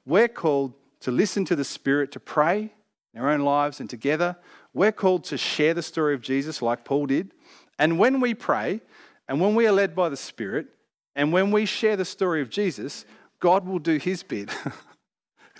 We're 0.05 0.27
called 0.27 0.73
to 0.99 1.11
listen 1.11 1.45
to 1.45 1.55
the 1.55 1.63
Spirit, 1.63 2.11
to 2.11 2.19
pray 2.19 2.71
in 3.13 3.21
our 3.21 3.29
own 3.29 3.41
lives 3.41 3.79
and 3.79 3.89
together. 3.89 4.35
We're 4.73 4.91
called 4.91 5.23
to 5.25 5.37
share 5.37 5.73
the 5.73 5.81
story 5.81 6.13
of 6.13 6.21
Jesus 6.21 6.61
like 6.61 6.83
Paul 6.83 7.05
did. 7.07 7.31
And 7.79 7.97
when 7.97 8.19
we 8.19 8.33
pray 8.33 8.81
and 9.27 9.39
when 9.39 9.55
we 9.55 9.65
are 9.67 9.71
led 9.71 9.95
by 9.95 10.09
the 10.09 10.17
Spirit 10.17 10.67
and 11.15 11.31
when 11.31 11.51
we 11.51 11.65
share 11.65 11.95
the 11.95 12.05
story 12.05 12.41
of 12.41 12.49
Jesus, 12.49 13.05
God 13.39 13.65
will 13.65 13.79
do 13.79 13.97
his 13.97 14.23
bit. 14.23 14.49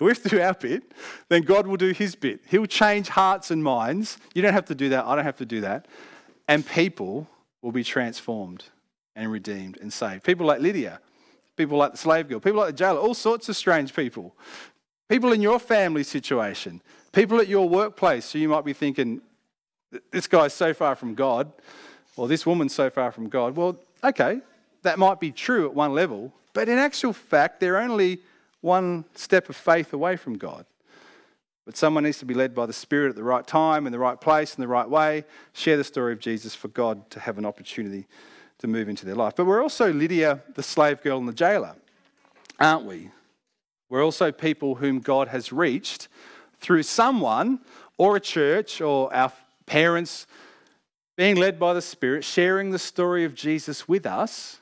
we 0.00 0.30
do 0.30 0.40
our 0.40 0.54
bit, 0.54 0.92
then 1.28 1.42
God 1.42 1.66
will 1.66 1.76
do 1.76 1.92
his 1.92 2.14
bit. 2.14 2.40
He'll 2.48 2.66
change 2.66 3.08
hearts 3.08 3.50
and 3.50 3.62
minds. 3.62 4.18
You 4.34 4.42
don't 4.42 4.52
have 4.52 4.66
to 4.66 4.74
do 4.74 4.90
that. 4.90 5.04
I 5.04 5.14
don't 5.14 5.24
have 5.24 5.36
to 5.36 5.46
do 5.46 5.60
that. 5.62 5.86
And 6.48 6.66
people 6.66 7.28
will 7.62 7.72
be 7.72 7.84
transformed 7.84 8.64
and 9.16 9.30
redeemed 9.30 9.78
and 9.80 9.92
saved. 9.92 10.24
People 10.24 10.46
like 10.46 10.60
Lydia, 10.60 11.00
people 11.56 11.78
like 11.78 11.92
the 11.92 11.98
slave 11.98 12.28
girl, 12.28 12.40
people 12.40 12.60
like 12.60 12.68
the 12.68 12.76
jailer, 12.76 12.98
all 12.98 13.14
sorts 13.14 13.48
of 13.48 13.56
strange 13.56 13.94
people. 13.94 14.34
People 15.08 15.32
in 15.32 15.42
your 15.42 15.58
family 15.58 16.02
situation, 16.02 16.80
people 17.12 17.38
at 17.38 17.46
your 17.46 17.68
workplace, 17.68 18.24
so 18.24 18.38
you 18.38 18.48
might 18.48 18.64
be 18.64 18.72
thinking, 18.72 19.20
this 20.10 20.26
guy's 20.26 20.54
so 20.54 20.74
far 20.74 20.96
from 20.96 21.14
God, 21.14 21.52
or 22.16 22.26
this 22.26 22.46
woman's 22.46 22.74
so 22.74 22.90
far 22.90 23.12
from 23.12 23.28
God. 23.28 23.54
Well, 23.54 23.76
okay, 24.02 24.40
that 24.82 24.98
might 24.98 25.20
be 25.20 25.30
true 25.30 25.66
at 25.66 25.74
one 25.74 25.92
level, 25.92 26.32
but 26.52 26.68
in 26.68 26.78
actual 26.78 27.12
fact, 27.12 27.60
they're 27.60 27.78
only 27.78 28.20
one 28.60 29.04
step 29.14 29.48
of 29.48 29.56
faith 29.56 29.92
away 29.92 30.16
from 30.16 30.38
God. 30.38 30.64
But 31.64 31.76
someone 31.76 32.04
needs 32.04 32.18
to 32.18 32.26
be 32.26 32.34
led 32.34 32.54
by 32.54 32.66
the 32.66 32.72
Spirit 32.72 33.10
at 33.10 33.16
the 33.16 33.24
right 33.24 33.46
time, 33.46 33.86
in 33.86 33.92
the 33.92 33.98
right 33.98 34.20
place, 34.20 34.54
in 34.54 34.60
the 34.60 34.68
right 34.68 34.88
way, 34.88 35.24
share 35.54 35.76
the 35.76 35.84
story 35.84 36.12
of 36.12 36.18
Jesus 36.18 36.54
for 36.54 36.68
God 36.68 37.08
to 37.10 37.20
have 37.20 37.38
an 37.38 37.46
opportunity 37.46 38.06
to 38.58 38.66
move 38.66 38.88
into 38.88 39.06
their 39.06 39.14
life. 39.14 39.34
But 39.36 39.46
we're 39.46 39.62
also 39.62 39.92
Lydia, 39.92 40.42
the 40.54 40.62
slave 40.62 41.02
girl, 41.02 41.18
and 41.18 41.28
the 41.28 41.32
jailer, 41.32 41.74
aren't 42.60 42.84
we? 42.84 43.10
We're 43.88 44.04
also 44.04 44.30
people 44.30 44.74
whom 44.74 45.00
God 45.00 45.28
has 45.28 45.52
reached 45.52 46.08
through 46.60 46.82
someone 46.82 47.60
or 47.96 48.16
a 48.16 48.20
church 48.20 48.80
or 48.80 49.14
our 49.14 49.32
parents 49.66 50.26
being 51.16 51.36
led 51.36 51.58
by 51.58 51.72
the 51.72 51.82
Spirit, 51.82 52.24
sharing 52.24 52.70
the 52.70 52.78
story 52.78 53.24
of 53.24 53.34
Jesus 53.34 53.88
with 53.88 54.04
us, 54.04 54.60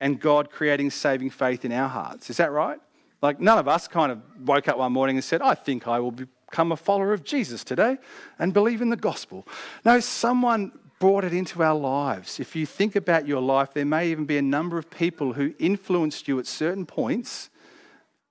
and 0.00 0.20
God 0.20 0.50
creating 0.50 0.90
saving 0.90 1.30
faith 1.30 1.64
in 1.64 1.72
our 1.72 1.88
hearts. 1.88 2.28
Is 2.28 2.36
that 2.36 2.52
right? 2.52 2.78
Like, 3.22 3.40
none 3.40 3.58
of 3.58 3.68
us 3.68 3.88
kind 3.88 4.12
of 4.12 4.20
woke 4.44 4.68
up 4.68 4.78
one 4.78 4.92
morning 4.92 5.16
and 5.16 5.24
said, 5.24 5.40
I 5.40 5.54
think 5.54 5.86
I 5.86 6.00
will 6.00 6.10
become 6.10 6.72
a 6.72 6.76
follower 6.76 7.12
of 7.12 7.22
Jesus 7.22 7.62
today 7.62 7.98
and 8.38 8.52
believe 8.52 8.82
in 8.82 8.90
the 8.90 8.96
gospel. 8.96 9.46
No, 9.84 10.00
someone 10.00 10.72
brought 10.98 11.24
it 11.24 11.32
into 11.32 11.62
our 11.62 11.74
lives. 11.74 12.40
If 12.40 12.54
you 12.56 12.66
think 12.66 12.96
about 12.96 13.26
your 13.26 13.40
life, 13.40 13.72
there 13.72 13.86
may 13.86 14.10
even 14.10 14.24
be 14.24 14.38
a 14.38 14.42
number 14.42 14.76
of 14.76 14.90
people 14.90 15.32
who 15.32 15.54
influenced 15.58 16.26
you 16.28 16.38
at 16.38 16.46
certain 16.46 16.84
points 16.84 17.48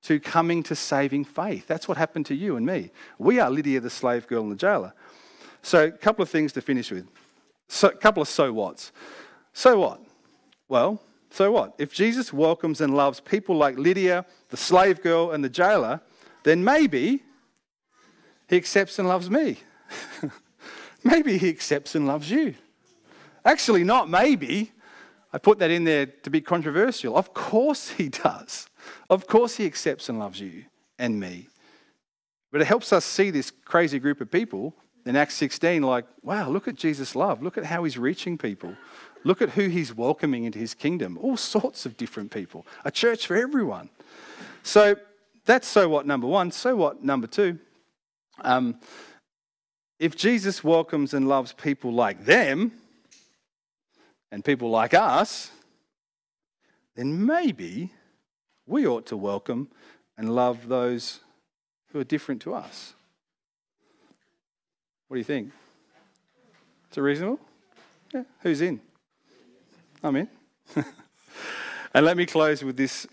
to 0.04 0.19
coming 0.19 0.63
to 0.63 0.75
saving 0.75 1.25
faith. 1.25 1.67
That's 1.67 1.88
what 1.88 1.97
happened 1.97 2.25
to 2.27 2.36
you 2.36 2.58
and 2.58 2.65
me. 2.65 2.91
We 3.17 3.39
are 3.39 3.49
Lydia, 3.49 3.80
the 3.80 3.89
slave 3.89 4.27
girl 4.27 4.43
and 4.43 4.51
the 4.51 4.56
jailer. 4.56 4.93
So, 5.62 5.86
a 5.86 5.91
couple 5.91 6.23
of 6.23 6.30
things 6.30 6.54
to 6.54 6.62
finish 6.62 6.91
with. 6.91 7.08
So, 7.67 7.89
a 7.89 7.95
couple 7.95 8.21
of 8.21 8.27
so 8.27 8.51
whats. 8.51 8.91
So 9.54 9.77
what? 9.80 10.01
Well, 10.67 11.01
so 11.32 11.52
what? 11.52 11.74
If 11.78 11.94
Jesus 11.94 12.34
welcomes 12.34 12.82
and 12.82 12.96
loves 12.96 13.20
people 13.22 13.56
like 13.56 13.78
Lydia, 13.78 14.26
the 14.50 14.58
slave 14.58 15.02
girl, 15.02 15.32
and 15.32 15.44
the 15.44 15.50
jailer, 15.50 16.02
then 16.44 16.63
maybe 16.63 17.24
he 18.50 18.58
accepts 18.58 19.00
and 19.00 19.08
loves 19.08 19.30
me. 19.30 19.58
maybe 21.04 21.38
he 21.38 21.50
accepts 21.50 21.96
and 21.96 22.06
loves 22.06 22.30
you. 22.30 22.56
Actually, 23.46 23.86
not 23.86 24.10
maybe. 24.10 24.72
I 25.34 25.38
put 25.38 25.60
that 25.60 25.72
in 25.72 25.86
there 25.86 26.06
to 26.06 26.30
be 26.30 26.41
controversial. 26.41 27.15
Of 27.15 27.34
course 27.34 27.89
he 27.89 28.10
does. 28.10 28.67
Of 29.10 29.26
course 29.26 29.56
he 29.56 29.65
accepts 29.65 30.10
and 30.10 30.20
loves 30.20 30.41
you 30.41 30.65
and 31.00 31.17
me. 31.17 31.48
But 32.52 32.60
it 32.60 32.67
helps 32.67 32.91
us 32.91 33.06
see 33.06 33.32
this 33.32 33.52
crazy 33.63 34.00
group 34.00 34.20
of 34.20 34.30
people 34.30 34.76
in 35.06 35.15
Acts 35.15 35.36
16 35.36 35.82
like, 35.82 36.06
wow, 36.22 36.50
look 36.50 36.67
at 36.67 36.76
Jesus' 36.76 37.15
love. 37.15 37.41
Look 37.41 37.58
at 37.58 37.65
how 37.65 37.86
he's 37.86 37.98
reaching 37.98 38.38
people. 38.38 38.76
Look 39.23 39.41
at 39.41 39.51
who 39.51 39.67
he's 39.67 39.95
welcoming 39.95 40.45
into 40.45 40.60
his 40.60 40.73
kingdom. 40.73 41.17
All 41.21 41.38
sorts 41.38 41.86
of 41.86 41.97
different 41.97 42.31
people. 42.31 42.65
A 42.86 42.91
church 42.91 43.27
for 43.27 43.36
everyone. 43.36 43.89
So 44.63 44.95
that's 45.45 45.67
so 45.67 45.89
what 45.89 46.05
number 46.05 46.27
one. 46.27 46.51
So 46.51 46.75
what 46.75 47.03
number 47.03 47.27
two? 47.27 47.60
Um, 48.41 48.79
if 49.99 50.15
Jesus 50.15 50.63
welcomes 50.63 51.13
and 51.13 51.27
loves 51.27 51.53
people 51.53 51.93
like 51.93 52.25
them 52.25 52.71
and 54.31 54.43
people 54.43 54.69
like 54.69 54.93
us, 54.93 55.51
then 56.95 57.25
maybe 57.25 57.91
we 58.65 58.88
ought 58.88 59.05
to 59.07 59.17
welcome 59.17 59.69
and 60.17 60.34
love 60.34 60.67
those 60.67 61.19
who 61.91 61.99
are 61.99 62.03
different 62.03 62.41
to 62.41 62.53
us. 62.53 62.93
What 65.07 65.15
do 65.15 65.19
you 65.19 65.25
think? 65.25 65.51
Is 66.91 66.97
it 66.97 67.01
reasonable? 67.01 67.39
Yeah. 68.13 68.23
Who's 68.41 68.62
in? 68.62 68.81
I'm 70.04 70.16
in. 70.16 70.28
and 71.94 72.06
let 72.06 72.18
me 72.18 72.26
close 72.26 72.64
with 72.64 72.76
this 72.76 73.06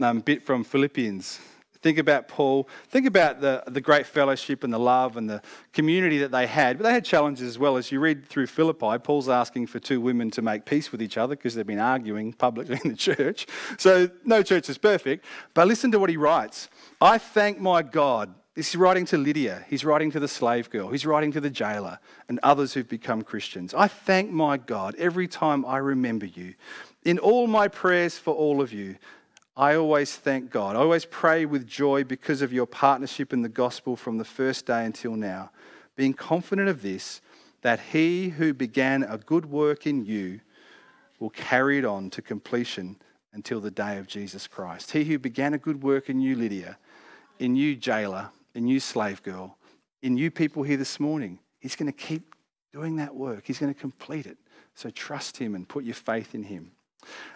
um, 0.00 0.20
bit 0.20 0.42
from 0.42 0.64
Philippians. 0.64 1.38
Think 1.82 1.98
about 1.98 2.28
Paul. 2.28 2.68
Think 2.88 3.06
about 3.06 3.40
the, 3.40 3.62
the 3.66 3.80
great 3.80 4.06
fellowship 4.06 4.64
and 4.64 4.72
the 4.72 4.78
love 4.78 5.16
and 5.16 5.28
the 5.28 5.40
community 5.72 6.18
that 6.18 6.30
they 6.30 6.46
had. 6.46 6.76
But 6.76 6.84
they 6.84 6.92
had 6.92 7.04
challenges 7.04 7.48
as 7.48 7.58
well. 7.58 7.76
As 7.76 7.90
you 7.90 8.00
read 8.00 8.26
through 8.26 8.48
Philippi, 8.48 8.98
Paul's 8.98 9.30
asking 9.30 9.66
for 9.66 9.78
two 9.78 10.00
women 10.00 10.30
to 10.32 10.42
make 10.42 10.66
peace 10.66 10.92
with 10.92 11.00
each 11.00 11.16
other 11.16 11.36
because 11.36 11.54
they've 11.54 11.66
been 11.66 11.78
arguing 11.78 12.34
publicly 12.34 12.78
in 12.84 12.90
the 12.90 12.96
church. 12.96 13.46
So 13.78 14.10
no 14.24 14.42
church 14.42 14.68
is 14.68 14.76
perfect. 14.76 15.24
But 15.54 15.68
listen 15.68 15.90
to 15.92 15.98
what 15.98 16.10
he 16.10 16.18
writes 16.18 16.68
I 17.00 17.16
thank 17.18 17.58
my 17.60 17.82
God 17.82 18.34
He's 18.56 18.74
writing 18.74 19.06
to 19.06 19.16
Lydia. 19.16 19.64
He's 19.68 19.84
writing 19.84 20.10
to 20.10 20.20
the 20.20 20.28
slave 20.28 20.70
girl. 20.70 20.90
He's 20.90 21.06
writing 21.06 21.30
to 21.32 21.40
the 21.40 21.50
jailer 21.50 22.00
and 22.28 22.40
others 22.42 22.74
who've 22.74 22.88
become 22.88 23.22
Christians. 23.22 23.74
I 23.74 23.86
thank 23.86 24.30
my 24.30 24.56
God 24.56 24.94
every 24.96 25.28
time 25.28 25.64
I 25.64 25.78
remember 25.78 26.26
you. 26.26 26.54
In 27.04 27.18
all 27.18 27.46
my 27.46 27.68
prayers 27.68 28.18
for 28.18 28.34
all 28.34 28.60
of 28.60 28.72
you, 28.72 28.96
I 29.56 29.74
always 29.76 30.16
thank 30.16 30.50
God. 30.50 30.74
I 30.74 30.80
always 30.80 31.04
pray 31.04 31.44
with 31.44 31.66
joy 31.66 32.02
because 32.02 32.42
of 32.42 32.52
your 32.52 32.66
partnership 32.66 33.32
in 33.32 33.42
the 33.42 33.48
gospel 33.48 33.94
from 33.94 34.18
the 34.18 34.24
first 34.24 34.66
day 34.66 34.84
until 34.84 35.14
now, 35.14 35.50
being 35.96 36.14
confident 36.14 36.68
of 36.68 36.82
this, 36.82 37.20
that 37.62 37.78
he 37.92 38.30
who 38.30 38.52
began 38.52 39.02
a 39.04 39.18
good 39.18 39.46
work 39.46 39.86
in 39.86 40.04
you 40.04 40.40
will 41.18 41.30
carry 41.30 41.78
it 41.78 41.84
on 41.84 42.10
to 42.10 42.22
completion 42.22 42.96
until 43.32 43.60
the 43.60 43.70
day 43.70 43.98
of 43.98 44.06
Jesus 44.06 44.48
Christ. 44.48 44.90
He 44.90 45.04
who 45.04 45.18
began 45.18 45.54
a 45.54 45.58
good 45.58 45.82
work 45.82 46.08
in 46.08 46.20
you, 46.20 46.34
Lydia, 46.34 46.78
in 47.38 47.54
you, 47.54 47.76
jailer, 47.76 48.30
in 48.54 48.66
you, 48.66 48.80
slave 48.80 49.22
girl, 49.22 49.56
in 50.02 50.16
you, 50.16 50.30
people 50.30 50.62
here 50.62 50.76
this 50.76 50.98
morning, 50.98 51.38
he's 51.58 51.76
going 51.76 51.92
to 51.92 51.96
keep 51.96 52.34
doing 52.72 52.96
that 52.96 53.14
work. 53.14 53.44
He's 53.46 53.58
going 53.58 53.72
to 53.72 53.78
complete 53.78 54.26
it. 54.26 54.38
So 54.74 54.90
trust 54.90 55.36
him 55.36 55.54
and 55.54 55.68
put 55.68 55.84
your 55.84 55.94
faith 55.94 56.34
in 56.34 56.44
him. 56.44 56.72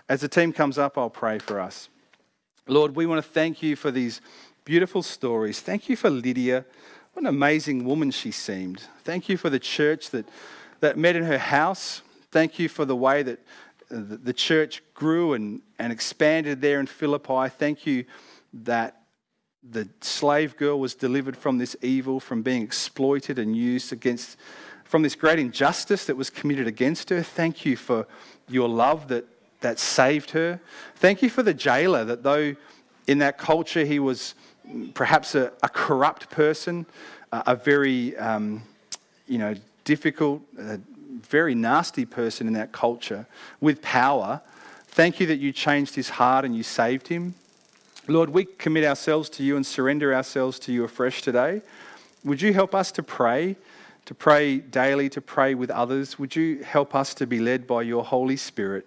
As 0.09 0.21
the 0.21 0.29
team 0.29 0.53
comes 0.53 0.79
up, 0.79 0.97
I'll 0.97 1.11
pray 1.11 1.39
for 1.39 1.61
us. 1.61 1.89
Lord, 2.67 2.97
we 2.97 3.07
want 3.07 3.23
to 3.23 3.31
thank 3.31 3.63
you 3.63 3.77
for 3.77 3.91
these 3.91 4.21
beautiful 4.65 5.03
stories. 5.03 5.61
Thank 5.61 5.89
you 5.89 5.97
for 5.97 6.09
Lydia. 6.09 6.65
What 7.13 7.23
an 7.23 7.27
amazing 7.27 7.85
woman 7.85 8.11
she 8.11 8.31
seemed. 8.31 8.83
Thank 9.03 9.29
you 9.29 9.37
for 9.37 9.51
the 9.51 9.59
church 9.59 10.11
that, 10.11 10.27
that 10.81 10.97
met 10.97 11.17
in 11.17 11.25
her 11.25 11.39
house. 11.39 12.03
Thank 12.31 12.59
you 12.59 12.69
for 12.69 12.85
the 12.85 12.97
way 12.97 13.23
that 13.23 13.39
uh, 13.91 14.01
the 14.01 14.33
church 14.33 14.83
grew 14.95 15.35
and, 15.35 15.61
and 15.79 15.93
expanded 15.93 16.61
there 16.61 16.81
in 16.81 16.87
Philippi. 16.87 17.49
Thank 17.51 17.87
you 17.87 18.05
that 18.53 19.04
the 19.71 19.89
slave 20.01 20.57
girl 20.57 20.79
was 20.79 20.95
delivered 20.95 21.37
from 21.37 21.59
this 21.59 21.77
evil, 21.83 22.21
from 22.21 22.43
being 22.43 22.63
exploited 22.63 23.39
and 23.39 23.57
used 23.57 23.93
against, 23.93 24.37
from 24.85 25.03
this 25.03 25.15
great 25.15 25.39
injustice 25.39 26.05
that 26.07 26.17
was 26.17 26.31
committed 26.31 26.67
against 26.67 27.11
her. 27.11 27.23
Thank 27.23 27.65
you 27.65 27.77
for 27.77 28.07
your 28.49 28.69
love 28.69 29.09
that, 29.09 29.25
that 29.61 29.79
saved 29.79 30.31
her. 30.31 30.61
Thank 30.97 31.23
you 31.23 31.31
for 31.31 31.43
the 31.43 31.55
jailer, 31.55 32.05
that 32.05 32.23
though 32.23 32.55
in 33.07 33.19
that 33.19 33.39
culture 33.39 33.85
he 33.85 33.99
was 33.99 34.35
perhaps 34.95 35.35
a, 35.35 35.53
a 35.63 35.69
corrupt 35.69 36.31
person, 36.31 36.87
a, 37.33 37.43
a 37.49 37.57
very, 37.57 38.17
um, 38.17 38.63
you 39.27 39.39
know, 39.39 39.55
difficult, 39.85 40.43
uh, 40.59 40.77
very 41.23 41.55
nasty 41.55 42.05
person 42.05 42.47
in 42.47 42.53
that 42.55 42.73
culture 42.73 43.27
with 43.61 43.81
power. 43.83 44.41
Thank 44.89 45.21
you 45.21 45.27
that 45.27 45.39
you 45.39 45.53
changed 45.53 45.95
his 45.95 46.09
heart 46.09 46.45
and 46.45 46.55
you 46.55 46.63
saved 46.63 47.09
him. 47.09 47.35
Lord, 48.07 48.31
we 48.31 48.45
commit 48.45 48.85
ourselves 48.85 49.31
to 49.31 49.43
you 49.43 49.57
and 49.57 49.65
surrender 49.65 50.15
ourselves 50.15 50.59
to 50.61 50.73
you 50.73 50.85
afresh 50.85 51.23
today. 51.23 51.63
Would 52.23 52.43
you 52.43 52.53
help 52.53 52.75
us 52.75 52.93
to 52.93 53.03
pray, 53.03 53.57
to 54.05 54.15
pray 54.15 54.59
daily, 54.59 55.09
to 55.09 55.23
pray 55.23 55.55
with 55.55 55.71
others? 55.71 56.19
Would 56.19 56.37
you 56.37 56.63
help 56.65 56.95
us 56.95 57.15
to 57.15 57.27
be 57.27 57.41
led 57.41 57.67
by 57.67 57.81
your 57.81 58.05
Holy 58.05 58.37
Spirit, 58.37 58.87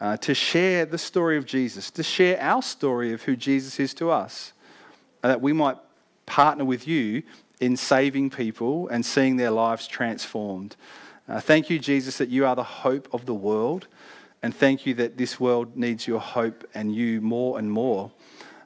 uh, 0.00 0.16
to 0.16 0.34
share 0.34 0.84
the 0.84 0.98
story 0.98 1.36
of 1.36 1.46
Jesus, 1.46 1.92
to 1.92 2.02
share 2.02 2.40
our 2.40 2.60
story 2.60 3.12
of 3.12 3.22
who 3.22 3.36
Jesus 3.36 3.78
is 3.78 3.94
to 3.94 4.10
us, 4.10 4.52
uh, 5.22 5.28
that 5.28 5.40
we 5.40 5.52
might 5.52 5.76
partner 6.26 6.64
with 6.64 6.88
you 6.88 7.22
in 7.60 7.76
saving 7.76 8.30
people 8.30 8.88
and 8.88 9.06
seeing 9.06 9.36
their 9.36 9.52
lives 9.52 9.86
transformed. 9.86 10.74
Uh, 11.28 11.38
thank 11.38 11.70
you, 11.70 11.78
Jesus, 11.78 12.18
that 12.18 12.30
you 12.30 12.44
are 12.44 12.56
the 12.56 12.64
hope 12.64 13.06
of 13.12 13.26
the 13.26 13.34
world. 13.34 13.86
And 14.42 14.54
thank 14.54 14.86
you 14.86 14.94
that 14.94 15.18
this 15.18 15.38
world 15.38 15.76
needs 15.76 16.06
your 16.06 16.20
hope 16.20 16.66
and 16.74 16.94
you 16.94 17.20
more 17.20 17.58
and 17.58 17.70
more. 17.70 18.10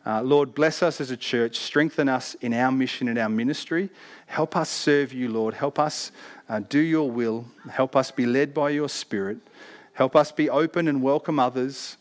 Uh, 0.07 0.23
Lord, 0.23 0.55
bless 0.55 0.83
us 0.83 1.01
as 1.01 1.11
a 1.11 1.17
church. 1.17 1.59
Strengthen 1.59 2.09
us 2.09 2.35
in 2.37 2.53
our 2.53 2.71
mission 2.71 3.09
and 3.09 3.19
our 3.19 3.29
ministry. 3.29 3.89
Help 4.27 4.57
us 4.57 4.69
serve 4.69 5.13
you, 5.13 5.29
Lord. 5.29 5.55
Help 5.55 5.79
us 5.79 6.13
uh, 6.49 6.61
do 6.61 6.79
your 6.79 7.11
will. 7.11 7.47
Help 7.71 7.97
us 7.97 8.11
be 8.11 8.27
led 8.27 8.53
by 8.53 8.71
your 8.71 8.89
Spirit. 8.89 9.39
Help 9.95 10.15
us 10.15 10.31
be 10.31 10.51
open 10.51 10.89
and 10.89 11.03
welcome 11.03 11.39
others. 11.39 11.97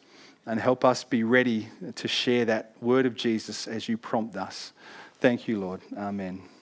And 0.46 0.60
help 0.60 0.84
us 0.84 1.06
be 1.06 1.24
ready 1.24 1.70
to 1.96 2.08
share 2.10 2.44
that 2.46 2.76
word 2.82 3.06
of 3.06 3.16
Jesus 3.16 3.66
as 3.66 3.88
you 3.88 3.98
prompt 3.98 4.36
us. 4.36 4.74
Thank 5.22 5.48
you, 5.48 5.58
Lord. 5.58 5.80
Amen. 5.96 6.53